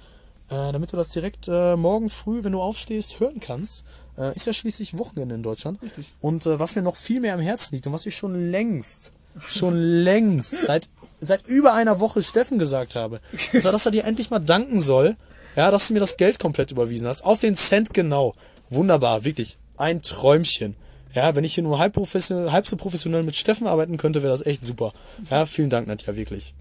[0.50, 3.86] Äh, damit du das direkt äh, morgen früh, wenn du aufstehst, hören kannst.
[4.18, 5.82] Äh, ist ja schließlich Wochenende in Deutschland.
[5.82, 6.14] Richtig.
[6.22, 9.12] Und äh, was mir noch viel mehr am Herzen liegt und was ich schon längst,
[9.40, 10.90] schon längst, seit,
[11.20, 13.22] seit über einer Woche Steffen gesagt habe,
[13.54, 15.16] also, dass er dir endlich mal danken soll,
[15.56, 17.24] ja, dass du mir das Geld komplett überwiesen hast.
[17.24, 18.34] Auf den Cent genau.
[18.70, 19.58] Wunderbar, wirklich.
[19.78, 20.76] Ein Träumchen.
[21.14, 24.34] Ja, wenn ich hier nur halb, professionell, halb so professionell mit Steffen arbeiten könnte, wäre
[24.34, 24.94] das echt super.
[25.30, 26.54] Ja, vielen Dank, Nadja, wirklich.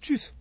[0.00, 0.32] Tschüss.